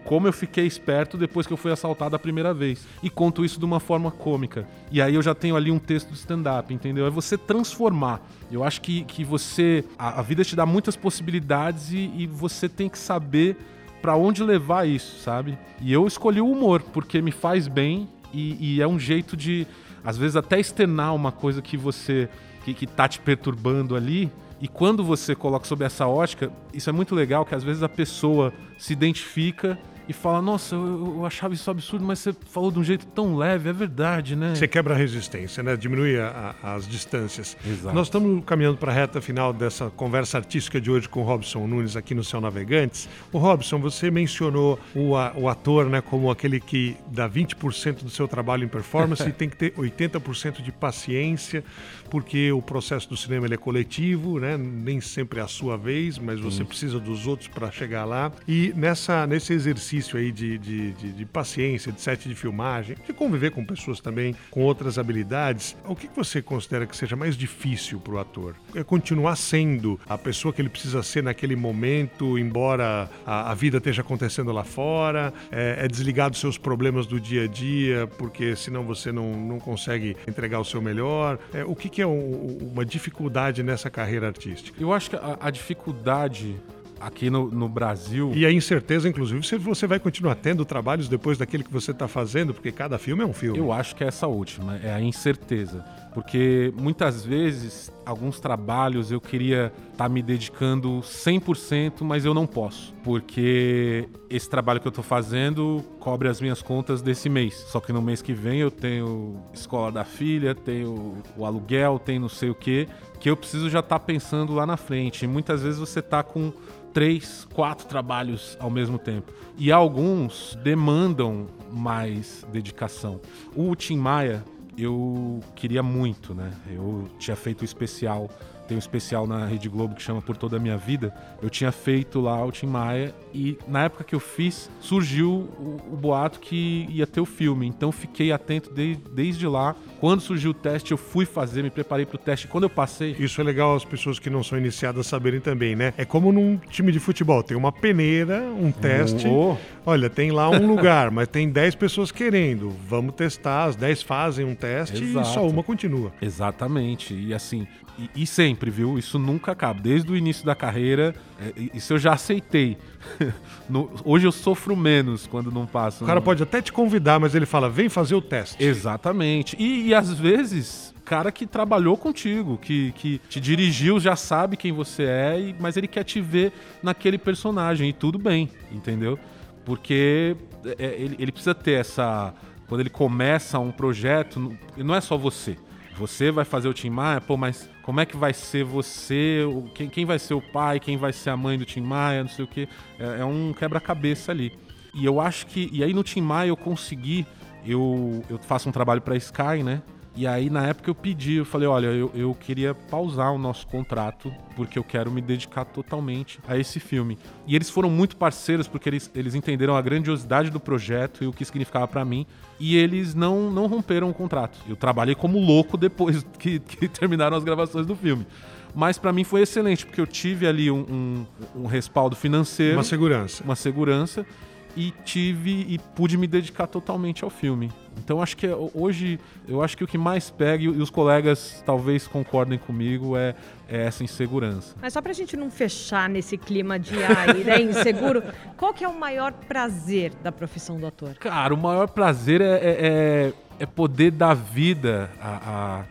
como 0.05 0.27
eu 0.27 0.33
fiquei 0.33 0.67
esperto 0.67 1.17
depois 1.17 1.47
que 1.47 1.53
eu 1.53 1.57
fui 1.57 1.73
assaltado 1.73 2.15
a 2.15 2.19
primeira 2.19 2.53
vez. 2.53 2.87
E 3.03 3.09
conto 3.09 3.45
isso 3.45 3.59
de 3.59 3.65
uma 3.65 3.81
forma 3.81 4.11
cômica. 4.11 4.69
E 4.91 5.01
aí 5.01 5.15
eu 5.15 5.23
já 5.23 5.35
tenho 5.35 5.57
ali 5.57 5.71
um 5.71 5.79
texto 5.79 6.09
de 6.11 6.17
stand-up, 6.17 6.73
entendeu? 6.73 7.07
É 7.07 7.11
você 7.11 7.39
transformar. 7.39 8.21
Eu 8.51 8.63
acho 8.63 8.81
que, 8.81 9.05
que 9.05 9.25
você. 9.25 9.85
A, 9.99 10.21
a 10.21 10.23
vida 10.23 10.45
te 10.45 10.55
dá 10.55 10.67
muitas 10.67 10.97
possibilidades 10.97 11.93
e, 11.93 12.11
e 12.17 12.27
você 12.27 12.69
tem 12.69 12.89
que 12.89 12.99
saber 12.99 13.57
para 14.03 14.17
onde 14.17 14.43
levar 14.43 14.87
isso, 14.87 15.21
sabe? 15.21 15.57
E 15.81 15.93
eu 15.93 16.07
escolhi 16.07 16.41
o 16.41 16.51
humor, 16.51 16.83
porque 16.83 17.23
me 17.23 17.31
faz 17.31 17.69
bem 17.69 18.09
e, 18.35 18.77
e, 18.77 18.83
é 18.83 18.89
um 18.89 18.99
jeito 18.99 19.37
de, 19.37 19.67
às 20.05 20.19
vezes, 20.19 20.35
até 20.35 20.59
externar 20.59 21.15
uma 21.15 21.31
coisa 21.31 21.63
que 21.63 21.77
você. 21.77 22.29
que, 22.65 22.75
que 22.75 22.87
tá 22.87 23.09
te 23.09 23.21
perturbando 23.21 23.95
ali. 23.95 24.31
E 24.61 24.69
quando 24.69 25.05
você 25.05 25.35
coloca 25.35 25.67
sob 25.67 25.85
essa 25.85 26.07
ótica, 26.07 26.51
isso 26.73 26.89
é 26.89 26.93
muito 26.93 27.15
legal, 27.15 27.45
que 27.45 27.55
às 27.55 27.65
vezes 27.65 27.83
a 27.83 27.89
pessoa 27.89 28.53
se 28.79 28.93
identifica 28.93 29.79
e 30.13 30.15
fala: 30.15 30.41
Nossa, 30.41 30.75
eu, 30.75 31.17
eu, 31.17 31.27
achava 31.27 31.53
isso 31.55 31.71
absurdo, 31.71 32.05
mas 32.05 32.21
você 32.21 32.35
falou 32.49 32.71
de 32.71 32.79
um 32.79 32.85
jeito 32.85 33.07
tão 33.07 33.35
leve, 33.37 33.69
é 33.69 33.73
verdade, 33.73 34.37
né? 34.37 34.55
Você 34.55 34.69
quebra 34.69 34.95
a 34.95 34.97
resistência, 34.97 35.63
né? 35.63 35.77
Diminui 35.77 36.19
a, 36.19 36.55
a, 36.63 36.75
as 36.75 36.87
distâncias. 36.87 37.57
Exato. 37.67 37.95
Nós 37.95 38.07
estamos 38.07 38.45
caminhando 38.45 38.77
para 38.77 38.93
a 38.93 38.95
reta 38.95 39.21
final 39.21 39.53
dessa 39.53 39.91
conversa 39.91 40.39
artística 40.39 40.81
de 40.81 40.91
hoje 40.91 41.09
com 41.09 41.21
o 41.21 41.25
Robson 41.25 41.67
Nunes 41.67 41.97
aqui 41.97 42.15
no 42.15 42.23
Céu 42.23 42.41
Navegantes. 42.41 43.09
O 43.33 43.39
Robson, 43.39 43.79
você 43.79 44.11
mencionou 44.11 44.79
o, 44.95 45.17
a, 45.17 45.33
o 45.35 45.49
ator 45.49 45.87
né, 45.87 46.01
como 46.01 46.31
aquele 46.31 46.61
que 46.61 46.97
dá 47.09 47.29
20% 47.29 48.05
do 48.05 48.11
seu 48.11 48.29
trabalho 48.29 48.65
em 48.65 48.69
performance 48.69 49.23
e 49.29 49.33
tem 49.33 49.49
que 49.49 49.57
ter 49.57 49.73
80% 49.73 50.63
de 50.63 50.71
paciência, 50.71 51.65
porque 52.13 52.53
o 52.53 52.61
processo 52.61 53.09
do 53.09 53.17
cinema 53.17 53.47
é 53.47 53.57
coletivo, 53.57 54.39
né? 54.39 54.59
Nem 54.59 55.01
sempre 55.01 55.41
é 55.41 55.43
a 55.43 55.49
sua 55.49 55.79
vez, 55.79 56.19
mas 56.19 56.39
você 56.39 56.59
Sim. 56.59 56.67
precisa 56.67 57.01
dos 57.01 57.27
outros 57.27 57.49
para 57.49 57.73
chegar 57.73 58.05
lá. 58.05 58.31
E 58.47 58.71
nessa, 58.77 59.27
nesse 59.27 59.55
exercício 59.55 59.73
exercício 59.73 60.19
aí 60.19 60.31
de, 60.31 60.59
de, 60.59 60.93
de, 60.93 61.13
de 61.13 61.25
paciência, 61.25 61.91
de 61.91 62.01
set 62.01 62.29
de 62.29 62.35
filmagem, 62.35 62.97
de 63.07 63.13
conviver 63.15 63.51
com 63.51 63.65
pessoas 63.65 64.01
também 64.01 64.37
com 64.51 64.61
outras 64.61 64.99
habilidades, 64.99 65.75
o 65.87 65.97
que 65.97 66.09
você 66.15 66.43
considera 66.43 66.87
que 66.87 66.95
seja 66.95 67.17
mais 67.17 67.37
difícil 67.37 67.99
para 67.99 68.15
o 68.15 68.19
ator? 68.19 68.55
É 68.75 68.85
continuar 68.85 69.37
sendo 69.37 69.99
a 70.07 70.19
pessoa 70.19 70.53
que 70.53 70.61
ele 70.61 70.69
precisa 70.69 71.03
ser 71.03 71.23
naquele 71.23 71.57
momento, 71.57 72.39
embora 72.39 73.11
a, 73.25 73.51
a 73.51 73.55
vida 73.55 73.79
esteja 73.79 74.03
acontecendo 74.03 74.53
lá 74.53 74.65
fora? 74.65 75.33
É, 75.51 75.85
é 75.85 75.89
desligar 75.89 76.31
dos 76.31 76.41
seus 76.41 76.59
problemas 76.59 77.07
do 77.07 77.19
dia 77.19 77.45
a 77.45 77.47
dia, 77.47 78.07
porque 78.19 78.55
senão 78.55 78.85
você 78.85 79.11
não, 79.11 79.33
não 79.33 79.59
consegue 79.59 80.17
entregar 80.29 80.61
o 80.61 80.65
seu 80.65 80.83
melhor? 80.83 81.39
É, 81.55 81.65
o 81.65 81.75
que, 81.75 81.89
que 81.89 82.02
é 82.03 82.07
um, 82.07 82.59
uma 82.73 82.85
dificuldade 82.85 83.63
nessa 83.63 83.91
carreira 83.91 84.27
artística? 84.27 84.81
Eu 84.81 84.93
acho 84.93 85.11
que 85.11 85.17
a, 85.17 85.39
a 85.41 85.51
dificuldade 85.51 86.61
aqui 87.03 87.29
no, 87.29 87.51
no, 87.51 87.69
Brasil. 87.69 88.33
E 88.35 88.47
a 88.47 88.53
incerteza, 88.53 89.09
inclusive, 89.09 89.45
se 89.45 89.57
você 89.59 89.87
vai 89.87 89.99
continuar 89.99 90.37
tendo 90.37 90.65
trabalhos 90.65 91.09
depois 91.09 91.37
daquele 91.37 91.65
que 91.65 91.73
você 91.73 91.91
está 91.91 92.07
fazendo, 92.07 92.55
porque 92.55 92.71
cada 92.71 92.99
filme 92.99 93.23
é 93.23 93.27
um 93.27 93.33
filme. 93.33 93.59
Eu 93.59 93.73
acho 93.73 93.97
que 93.97 94.05
é 94.05 94.07
essa 94.07 94.27
última, 94.27 94.77
é 94.77 94.93
a 94.93 95.01
incerteza. 95.01 95.85
Porque 96.15 96.73
muitas 96.79 97.25
vezes, 97.25 97.91
alguns 98.05 98.39
trabalhos 98.39 99.11
eu 99.11 99.21
queria 99.21 99.73
estar 99.93 100.05
tá 100.05 100.09
me 100.09 100.23
dedicando 100.23 101.01
100%, 101.01 102.03
mas 102.03 102.25
eu 102.25 102.35
não 102.35 102.47
posso. 102.47 102.95
Porque 103.03 104.09
esse 104.29 104.49
trabalho 104.49 104.79
que 104.79 104.87
eu 104.87 104.91
estou 104.91 105.03
fazendo 105.03 105.83
cobre 105.99 106.29
as 106.29 106.41
minhas 106.41 106.61
contas 106.61 107.01
desse 107.01 107.29
mês. 107.29 107.55
Só 107.69 107.81
que 107.81 107.93
no 107.93 108.03
mês 108.03 108.21
que 108.21 108.35
vem 108.35 108.61
eu 108.61 108.71
tenho 108.71 109.43
escola 109.55 109.91
da 109.91 110.05
filha, 110.05 110.55
tenho 110.55 111.15
o 111.37 111.47
aluguel, 111.47 111.99
tenho 111.99 112.21
não 112.21 112.29
sei 112.29 112.51
o 112.51 112.55
quê, 112.55 112.87
que 113.23 113.31
eu 113.31 113.37
preciso 113.37 113.71
já 113.71 113.79
estar 113.79 114.01
tá 114.01 114.05
pensando 114.05 114.53
lá 114.53 114.67
na 114.67 114.77
frente. 114.77 115.29
Muitas 115.29 115.63
vezes 115.63 115.79
você 115.79 116.01
está 116.01 116.25
com 116.25 116.53
três, 116.93 117.47
quatro 117.55 117.87
trabalhos 117.87 118.57
ao 118.59 118.69
mesmo 118.69 118.99
tempo. 118.99 119.33
E 119.57 119.71
alguns 119.71 120.59
demandam 120.61 121.47
mais 121.71 122.45
dedicação. 122.51 123.21
O 123.55 123.77
Tim 123.77 123.97
Maia, 123.97 124.43
eu 124.77 125.39
queria 125.55 125.85
muito, 125.85 126.35
né? 126.35 126.51
Eu 126.69 127.09
tinha 127.17 127.37
feito 127.37 127.63
o 127.63 127.65
especial, 127.65 128.29
tem 128.67 128.77
um 128.77 128.81
especial 128.81 129.25
na 129.25 129.47
Rede 129.47 129.69
Globo 129.69 129.95
que 129.95 130.03
chama 130.03 130.21
Por 130.21 130.37
Toda 130.37 130.57
a 130.57 130.61
Minha 130.61 130.77
Vida. 130.77 131.15
Eu 131.41 131.49
tinha 131.49 131.71
feito 131.71 132.21
lá 132.21 132.45
o 132.45 132.51
Tim 132.51 132.67
Maia 132.67 133.15
e 133.33 133.57
na 133.69 133.85
época 133.85 134.03
que 134.03 134.17
eu 134.17 134.21
fiz, 134.21 134.69
surgiu 134.81 135.31
o, 135.31 135.81
o 135.93 135.97
boato 135.97 136.41
que 136.41 136.89
ia 136.91 137.07
ter 137.07 137.21
o 137.21 137.27
filme. 137.27 137.69
Então 137.69 137.93
fiquei 137.93 138.33
atento 138.33 138.75
de, 138.75 138.97
desde 139.13 139.47
lá. 139.47 139.77
Quando 140.03 140.21
surgiu 140.21 140.51
o 140.51 140.55
teste, 140.55 140.91
eu 140.91 140.99
fui 140.99 141.25
fazer, 141.25 141.63
me 141.63 141.71
preparei 141.71 142.05
para 142.05 142.17
o 142.17 142.19
teste. 142.19 142.49
Quando 142.49 142.65
eu 142.65 142.71
passei. 142.71 143.15
Isso 143.21 143.41
é 143.41 143.45
legal 143.45 143.77
as 143.77 143.85
pessoas 143.85 144.19
que 144.19 144.29
não 144.29 144.43
são 144.43 144.59
iniciadas 144.59 145.07
saberem 145.07 145.39
também, 145.39 145.77
né? 145.77 145.95
É 145.97 146.05
como 146.05 146.33
num 146.33 146.59
time 146.69 146.91
de 146.91 146.99
futebol: 146.99 147.41
tem 147.41 147.57
uma 147.57 147.71
peneira, 147.71 148.41
um 148.41 148.73
teste. 148.73 149.29
Oh. 149.29 149.57
Olha, 149.85 150.09
tem 150.09 150.31
lá 150.31 150.49
um 150.49 150.67
lugar, 150.67 151.11
mas 151.11 151.29
tem 151.29 151.51
10 151.51 151.75
pessoas 151.75 152.13
querendo. 152.13 152.71
Vamos 152.89 153.15
testar, 153.15 153.65
as 153.65 153.77
10 153.77 154.03
fazem 154.03 154.45
um 154.45 154.55
teste 154.55 155.03
Exato. 155.03 155.29
e 155.29 155.33
só 155.33 155.47
uma 155.47 155.63
continua. 155.63 156.13
Exatamente. 156.23 157.15
E 157.15 157.35
assim, 157.35 157.67
e, 157.99 158.23
e, 158.23 158.27
sempre, 158.27 158.71
viu? 158.71 158.99
Isso 158.99 159.19
nunca 159.19 159.53
acaba. 159.53 159.81
Desde 159.81 160.11
o 160.11 160.17
início 160.17 160.47
da 160.47 160.55
carreira, 160.55 161.15
é, 161.41 161.53
isso 161.75 161.93
eu 161.93 161.99
já 161.99 162.13
aceitei. 162.13 162.79
no, 163.69 163.91
hoje 164.05 164.27
eu 164.27 164.33
sofro 164.33 164.77
menos 164.77 165.27
quando 165.27 165.51
não 165.51 165.67
passo. 165.67 166.05
O 166.05 166.07
cara 166.07 166.21
no... 166.21 166.25
pode 166.25 166.43
até 166.43 166.63
te 166.63 166.73
convidar, 166.73 167.19
mas 167.19 167.35
ele 167.35 167.47
fala, 167.47 167.69
vem 167.69 167.89
fazer 167.89 168.15
o 168.15 168.23
teste. 168.23 168.63
Exatamente. 168.63 169.57
E, 169.59 169.89
e 169.89 169.95
às 169.95 170.13
vezes, 170.13 170.95
cara 171.05 171.31
que 171.31 171.47
trabalhou 171.47 171.97
contigo, 171.97 172.57
que, 172.57 172.93
que 172.93 173.21
te 173.29 173.41
dirigiu, 173.41 174.01
já 174.01 174.17
sabe 174.17 174.57
quem 174.57 174.73
você 174.73 175.03
é, 175.03 175.55
mas 175.59 175.77
ele 175.77 175.89
quer 175.89 176.05
te 176.05 176.21
ver 176.21 176.53
naquele 176.83 177.19
personagem. 177.19 177.91
E 177.91 177.93
tudo 177.93 178.19
bem, 178.19 178.49
entendeu? 178.71 179.19
Porque 179.65 180.37
é, 180.79 180.95
ele, 180.95 181.17
ele 181.19 181.33
precisa 181.33 181.55
ter 181.55 181.73
essa. 181.73 182.35
Quando 182.69 182.81
ele 182.81 182.91
começa 182.91 183.59
um 183.59 183.71
projeto, 183.71 184.57
não 184.77 184.95
é 184.95 185.01
só 185.01 185.17
você. 185.17 185.59
Você 185.97 186.31
vai 186.31 186.45
fazer 186.45 186.69
o 186.69 186.73
Tim 186.73 186.89
Maia, 186.89 187.21
pô, 187.21 187.37
mas 187.37 187.69
como 187.83 188.01
é 188.01 188.07
que 188.07 188.17
vai 188.17 188.33
ser 188.33 188.65
você? 188.65 189.43
Quem, 189.75 189.89
quem 189.89 190.05
vai 190.07 190.19
ser 190.19 190.35
o 190.35 190.41
pai? 190.41 190.81
Quem 190.81 190.97
vai 190.97 191.13
ser 191.13 191.31
a 191.31 191.37
mãe 191.37 191.59
do 191.59 191.65
Tim 191.65 191.83
Maia? 191.83 192.23
Não 192.23 192.31
sei 192.31 192.45
o 192.45 192.49
que. 192.49 192.69
É, 192.99 193.21
é 193.21 193.25
um 193.25 193.53
quebra-cabeça 193.53 194.33
ali. 194.33 194.57
E 194.95 195.05
eu 195.05 195.21
acho 195.21 195.47
que. 195.47 195.69
E 195.73 195.85
aí 195.85 195.93
no 195.93 196.03
Tim 196.03 196.23
Maia 196.23 196.49
eu 196.49 196.57
consegui. 196.57 197.27
Eu, 197.65 198.25
eu 198.29 198.39
faço 198.39 198.69
um 198.69 198.73
trabalho 198.73 199.01
para 199.01 199.17
Sky, 199.17 199.63
né? 199.63 199.83
E 200.15 200.27
aí, 200.27 200.51
na 200.51 200.67
época, 200.67 200.91
eu 200.91 200.95
pedi, 200.95 201.35
eu 201.37 201.45
falei, 201.45 201.67
olha, 201.67 201.87
eu, 201.87 202.11
eu 202.15 202.35
queria 202.35 202.75
pausar 202.75 203.33
o 203.33 203.39
nosso 203.39 203.67
contrato, 203.67 204.31
porque 204.55 204.79
eu 204.79 204.85
quero 204.85 205.11
me 205.11 205.23
dedicar 205.23 205.65
totalmente 205.65 206.39
a 206.47 206.59
esse 206.59 206.79
filme. 206.79 207.19
E 207.47 207.57
eles 207.57 207.71
foram 207.71 207.89
muito 207.89 208.17
parceiros, 208.17 208.69
porque 208.69 208.91
eles, 208.91 209.11
eles 209.15 209.35
entenderam 209.35 209.75
a 209.75 209.81
grandiosidade 209.81 210.51
do 210.51 210.61
projeto 210.61 211.25
e 211.25 211.27
o 211.27 211.33
que 211.33 211.45
significava 211.45 211.89
para 211.89 212.05
mim. 212.05 212.27
E 212.61 212.77
eles 212.77 213.15
não, 213.15 213.51
não 213.51 213.67
romperam 213.67 214.11
o 214.11 214.15
contrato. 214.15 214.59
Eu 214.69 214.77
trabalhei 214.77 215.15
como 215.15 215.41
louco 215.41 215.79
depois 215.79 216.23
que, 216.39 216.61
que 216.61 216.89
terminaram 216.89 217.37
as 217.37 217.45
gravações 217.45 217.87
do 217.87 217.97
filme 217.97 218.27
mas 218.75 218.97
para 218.97 219.13
mim 219.13 219.23
foi 219.23 219.43
excelente, 219.43 219.85
porque 219.85 220.01
eu 220.01 220.07
tive 220.07 220.47
ali 220.47 220.71
um, 220.71 221.27
um, 221.55 221.63
um, 221.63 221.67
respaldo 221.67 222.17
financeiro. 222.17 222.79
Uma 222.79 222.85
segurança. 222.85 223.45
Uma 223.45 223.55
segurança 223.55 224.27
e 224.77 224.93
tive 225.05 225.67
e 225.69 225.79
pude 225.79 226.17
me 226.17 226.27
dedicar 226.27 226.67
totalmente 226.67 227.25
ao 227.25 227.31
filme. 227.31 227.71
Então 227.99 228.23
acho 228.23 228.37
que 228.37 228.47
hoje 228.75 229.19
eu 229.47 229.63
acho 229.63 229.77
que 229.77 229.85
o 229.85 229.87
que 229.87 229.99
mais 229.99 230.31
pega 230.31 230.65
e 230.65 230.69
os 230.69 230.91
colegas 230.91 231.63
talvez 231.65 232.07
concordem 232.07 232.59
comigo 232.59 233.17
é, 233.17 233.35
é 233.69 233.87
essa 233.87 234.03
insegurança. 234.03 234.75
Mas 234.81 234.93
só 234.93 235.03
pra 235.03 235.13
gente 235.13 235.37
não 235.37 235.51
fechar 235.51 236.09
nesse 236.09 236.37
clima 236.37 236.79
de 236.79 236.95
ai, 237.03 237.45
né, 237.45 237.61
inseguro, 237.61 238.23
qual 238.57 238.73
que 238.73 238.85
é 238.85 238.89
o 238.89 238.99
maior 238.99 239.33
prazer 239.33 240.13
da 240.23 240.33
profissão 240.33 240.79
do 240.79 240.87
ator? 240.87 241.15
Cara, 241.17 241.55
o 241.55 241.59
maior 241.59 241.89
prazer 241.89 242.41
é, 242.41 242.45
é, 242.45 242.59
é, 242.61 243.33
é 243.61 243.67
poder 243.67 244.11
dar 244.11 244.35
vida 244.35 245.11
a, 245.21 245.85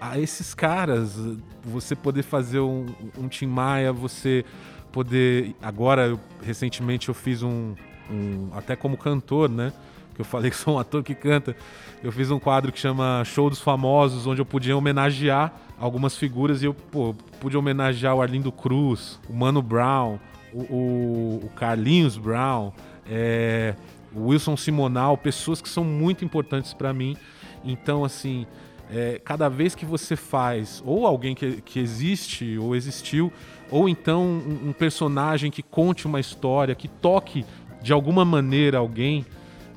a, 0.00 0.10
a, 0.12 0.18
esses 0.18 0.54
caras. 0.54 1.18
Você 1.62 1.94
poder 1.94 2.22
fazer 2.22 2.60
um, 2.60 2.86
um 3.18 3.28
Tim 3.28 3.46
Maia, 3.46 3.92
você 3.92 4.44
poder. 4.90 5.54
Agora, 5.62 6.06
eu, 6.06 6.20
recentemente, 6.42 7.08
eu 7.08 7.14
fiz 7.14 7.42
um, 7.42 7.74
um, 8.10 8.48
até 8.52 8.76
como 8.76 8.96
cantor, 8.96 9.48
né? 9.48 9.72
Que 10.14 10.20
eu 10.20 10.24
falei 10.24 10.50
que 10.50 10.56
sou 10.56 10.74
um 10.74 10.78
ator 10.78 11.02
que 11.02 11.14
canta. 11.14 11.56
Eu 12.02 12.10
fiz 12.10 12.30
um 12.30 12.38
quadro 12.38 12.72
que 12.72 12.78
chama 12.78 13.22
Show 13.24 13.48
dos 13.48 13.60
Famosos, 13.60 14.26
onde 14.26 14.40
eu 14.40 14.46
podia 14.46 14.76
homenagear 14.76 15.52
algumas 15.78 16.16
figuras 16.16 16.62
e 16.62 16.66
eu 16.66 16.74
pô, 16.74 17.14
pude 17.40 17.56
homenagear 17.56 18.14
o 18.14 18.20
Arlindo 18.20 18.50
Cruz, 18.50 19.20
o 19.28 19.32
Mano 19.32 19.62
Brown, 19.62 20.18
o, 20.52 20.60
o, 20.60 21.40
o 21.44 21.50
Carlinhos 21.54 22.18
Brown, 22.18 22.72
é, 23.08 23.74
o 24.14 24.28
Wilson 24.28 24.56
Simonal, 24.56 25.16
pessoas 25.16 25.62
que 25.62 25.68
são 25.68 25.84
muito 25.84 26.24
importantes 26.24 26.74
para 26.74 26.92
mim. 26.92 27.16
Então, 27.64 28.04
assim, 28.04 28.46
é, 28.90 29.20
cada 29.24 29.48
vez 29.48 29.74
que 29.74 29.84
você 29.84 30.16
faz, 30.16 30.82
ou 30.84 31.06
alguém 31.06 31.34
que, 31.34 31.60
que 31.62 31.78
existe 31.78 32.58
ou 32.58 32.74
existiu, 32.74 33.32
ou 33.70 33.88
então 33.88 34.22
um, 34.24 34.70
um 34.70 34.72
personagem 34.72 35.50
que 35.50 35.62
conte 35.62 36.06
uma 36.06 36.18
história, 36.20 36.74
que 36.74 36.88
toque 36.88 37.44
de 37.88 37.92
alguma 37.94 38.22
maneira 38.22 38.76
alguém 38.76 39.24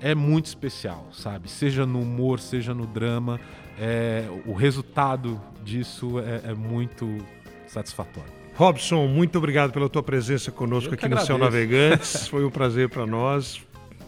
é 0.01 0.13
muito 0.13 0.47
especial, 0.47 1.07
sabe? 1.13 1.49
Seja 1.49 1.85
no 1.85 2.01
humor, 2.01 2.41
seja 2.41 2.73
no 2.73 2.85
drama, 2.85 3.39
é, 3.79 4.25
o 4.45 4.51
resultado 4.51 5.41
disso 5.63 6.19
é, 6.19 6.51
é 6.51 6.53
muito 6.53 7.19
satisfatório. 7.65 8.29
Robson, 8.53 9.07
muito 9.07 9.37
obrigado 9.37 9.71
pela 9.71 9.87
tua 9.87 10.03
presença 10.03 10.51
conosco 10.51 10.93
aqui 10.93 11.05
agradeço. 11.05 11.31
no 11.31 11.37
Céu 11.39 11.45
Navegantes. 11.45 12.27
Foi 12.27 12.43
um 12.43 12.49
prazer 12.49 12.89
para 12.89 13.05
nós. 13.05 13.61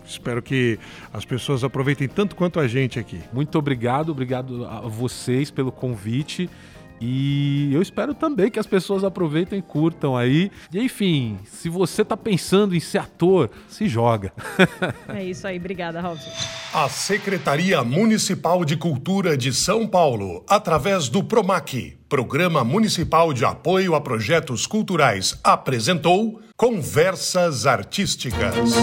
Espero 0.06 0.42
que 0.42 0.78
as 1.14 1.24
pessoas 1.24 1.64
aproveitem 1.64 2.10
tanto 2.10 2.36
quanto 2.36 2.60
a 2.60 2.68
gente 2.68 3.00
aqui. 3.00 3.22
Muito 3.32 3.58
obrigado, 3.58 4.10
obrigado 4.10 4.66
a 4.66 4.82
vocês 4.82 5.50
pelo 5.50 5.72
convite. 5.72 6.50
E 7.06 7.70
eu 7.74 7.82
espero 7.82 8.14
também 8.14 8.50
que 8.50 8.58
as 8.58 8.66
pessoas 8.66 9.04
aproveitem 9.04 9.60
e 9.60 9.62
curtam 9.62 10.16
aí. 10.16 10.50
E 10.74 10.80
enfim, 10.80 11.38
se 11.44 11.68
você 11.68 12.06
tá 12.06 12.16
pensando 12.16 12.74
em 12.74 12.80
ser 12.80 13.00
ator, 13.00 13.50
se 13.68 13.90
joga. 13.90 14.32
É 15.10 15.24
isso 15.24 15.46
aí, 15.46 15.58
obrigada, 15.58 16.00
Robson. 16.00 16.30
A 16.74 16.88
Secretaria 16.88 17.84
Municipal 17.84 18.64
de 18.64 18.78
Cultura 18.78 19.36
de 19.36 19.54
São 19.54 19.86
Paulo, 19.86 20.44
através 20.48 21.10
do 21.10 21.24
PROMAC, 21.24 21.98
Programa 22.08 22.64
Municipal 22.64 23.34
de 23.34 23.44
Apoio 23.44 23.96
a 23.96 24.02
Projetos 24.02 24.66
Culturais, 24.66 25.38
apresentou 25.44 26.42
Conversas 26.56 27.66
Artísticas. 27.66 28.76